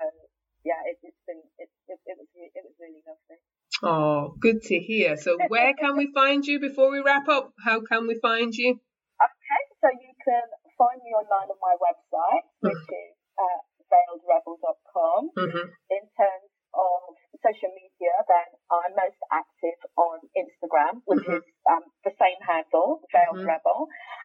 yeah, 0.67 0.81
it, 0.85 0.99
it's 1.01 1.23
been 1.25 1.41
it, 1.57 1.71
it, 1.87 1.99
it 2.05 2.15
was 2.19 2.29
re- 2.35 2.53
it 2.53 2.63
was 2.67 2.75
really 2.81 3.01
lovely. 3.07 3.39
oh 3.83 4.35
good 4.51 4.61
to 4.63 4.77
hear 4.79 5.15
so 5.15 5.37
where 5.47 5.73
can 5.73 5.95
we 5.95 6.11
find 6.13 6.45
you 6.45 6.59
before 6.59 6.91
we 6.91 6.99
wrap 6.99 7.27
up 7.29 7.53
how 7.63 7.79
can 7.81 8.07
we 8.07 8.15
find 8.21 8.53
you 8.55 8.79
Okay, 9.21 9.63
so 9.81 9.87
you 10.01 10.13
can 10.25 10.45
find 10.81 10.97
me 11.05 11.11
online 11.13 11.45
on 11.53 11.59
my 11.61 11.75
website, 11.77 12.41
which 12.65 12.73
is 12.89 13.13
uh, 13.37 13.59
veiledrebel.com. 13.93 15.29
hmm 15.37 15.67
in 15.93 16.03
terms 16.17 16.49
of 16.73 16.99
social 17.45 17.69
media, 17.75 18.13
then 18.31 18.47
I'm 18.71 18.95
most 18.97 19.19
active 19.29 19.77
on 19.99 20.17
Instagram, 20.33 21.03
which 21.05 21.21
Mhm. 21.27 21.37
is 21.37 21.43
um, 21.69 21.83
the 22.07 22.13
same 22.17 22.39
handle, 22.41 23.03
Veiled 23.13 23.43
Mhm. 23.43 23.45
Rebel. 23.45 23.79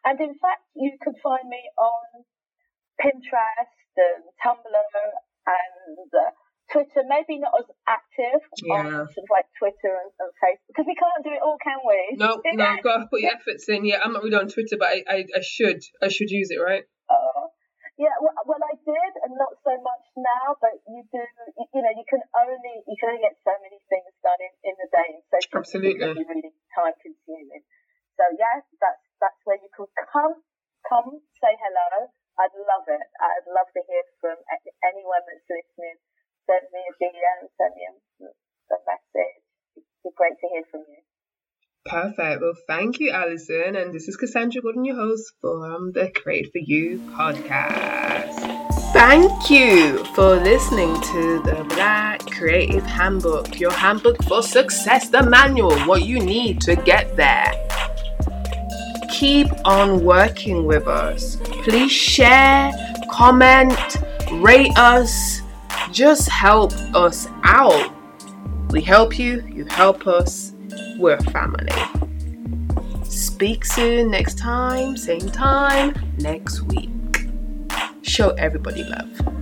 And 0.07 0.17
in 0.27 0.33
fact, 0.39 0.63
you 0.73 0.97
can 1.03 1.13
find 1.21 1.45
me 1.47 1.61
on 1.77 2.05
Pinterest 3.01 3.77
and 3.97 4.23
Tumblr 4.41 4.93
and 5.45 6.09
uh, 6.23 6.31
Twitter. 6.71 7.03
Maybe 7.07 7.37
not 7.37 7.53
as 7.59 7.69
active 7.87 8.41
Yeah. 8.63 8.79
on 8.79 8.85
sort 9.13 9.25
of 9.27 9.29
like 9.29 9.47
Twitter 9.59 9.91
and, 10.01 10.11
and 10.21 10.31
Facebook 10.41 10.67
because 10.71 10.87
we 10.87 10.95
can't 10.95 11.23
do 11.27 11.31
it 11.37 11.41
all, 11.43 11.57
no 12.17 12.41
no 12.43 12.67
gotta 12.83 13.05
put 13.09 13.21
your 13.21 13.31
efforts 13.31 13.69
in 13.69 13.85
yeah 13.85 13.99
I'm 14.03 14.13
not 14.13 14.23
really 14.23 14.37
on 14.37 14.49
Twitter 14.49 14.77
but 14.77 14.89
I, 14.89 15.03
I 15.07 15.17
I 15.37 15.41
should 15.41 15.81
I 16.01 16.09
should 16.09 16.29
use 16.29 16.49
it 16.51 16.57
right 16.57 16.83
Uh, 17.09 17.47
yeah, 17.97 18.13
well, 18.21 18.37
well, 18.45 18.61
I 18.61 18.77
did, 18.77 19.13
and 19.25 19.33
not 19.41 19.57
so 19.65 19.73
much 19.81 20.05
now. 20.13 20.53
But 20.61 20.77
you 20.85 21.01
do, 21.09 21.17
you, 21.57 21.65
you 21.73 21.81
know, 21.81 21.89
you 21.97 22.05
can 22.05 22.21
only 22.37 22.85
you 22.85 22.93
can 22.93 23.09
only 23.09 23.25
get 23.25 23.33
so 23.41 23.49
many 23.57 23.81
things 23.89 24.13
done 24.21 24.37
in, 24.37 24.53
in 24.69 24.75
the 24.77 24.89
day, 24.93 25.17
social 25.33 25.65
Absolutely. 25.65 26.13
be 26.13 26.21
really 26.29 26.53
time 26.77 26.93
consuming. 27.01 27.65
So 28.13 28.23
yes, 28.37 28.61
that's 28.77 29.01
that's 29.17 29.41
where 29.49 29.57
you 29.57 29.69
can 29.73 29.89
come, 30.13 30.37
come 30.85 31.25
say 31.41 31.53
hello. 31.57 32.13
I'd 32.37 32.53
love 32.53 32.85
it. 32.85 33.01
I'd 33.17 33.49
love 33.49 33.65
to 33.73 33.81
hear 33.89 34.05
from 34.21 34.37
anyone 34.85 35.25
that's 35.25 35.49
listening. 35.49 35.97
Send 36.45 36.69
me 36.69 36.81
a 36.85 36.93
DM, 37.01 37.49
send 37.57 37.73
me 37.73 37.83
a, 37.89 37.93
a 38.29 38.77
message. 38.85 39.41
It'd 39.73 40.05
be 40.05 40.13
great 40.13 40.37
to 40.37 40.47
hear 40.53 40.65
from 40.69 40.85
you. 40.85 41.01
Perfect. 41.87 42.41
Well, 42.41 42.53
thank 42.67 42.99
you, 42.99 43.11
Alison. 43.11 43.75
And 43.75 43.93
this 43.93 44.07
is 44.07 44.17
Cassandra 44.17 44.61
Gordon, 44.61 44.85
your 44.85 44.95
host 44.97 45.33
from 45.41 45.91
the 45.93 46.11
Create 46.15 46.51
for 46.51 46.59
You 46.59 46.99
podcast. 47.11 48.35
Thank 48.93 49.49
you 49.49 50.03
for 50.15 50.35
listening 50.35 50.93
to 51.01 51.39
the 51.43 51.65
Black 51.69 52.19
Creative 52.31 52.85
Handbook, 52.85 53.59
your 53.59 53.71
handbook 53.71 54.23
for 54.23 54.43
success, 54.43 55.09
the 55.09 55.23
manual, 55.23 55.77
what 55.81 56.03
you 56.03 56.19
need 56.19 56.61
to 56.61 56.75
get 56.75 57.15
there. 57.15 57.53
keep 59.09 59.47
on 59.65 60.03
working 60.03 60.65
with 60.65 60.87
us. 60.87 61.37
Please 61.63 61.91
share, 61.91 62.71
comment, 63.11 63.97
rate 64.33 64.77
us. 64.77 65.41
Just 65.91 66.29
help 66.29 66.73
us 66.95 67.27
out. 67.43 67.91
We 68.71 68.81
help 68.81 69.17
you, 69.17 69.43
you 69.51 69.65
help 69.65 70.05
us. 70.07 70.46
We're 70.97 71.19
family. 71.19 71.71
Speak 73.03 73.65
soon, 73.65 74.09
next 74.09 74.39
time, 74.39 74.97
same 74.97 75.29
time, 75.29 75.93
next 76.17 76.61
week. 76.63 76.89
Show 78.01 78.29
everybody 78.31 78.83
love. 78.83 79.36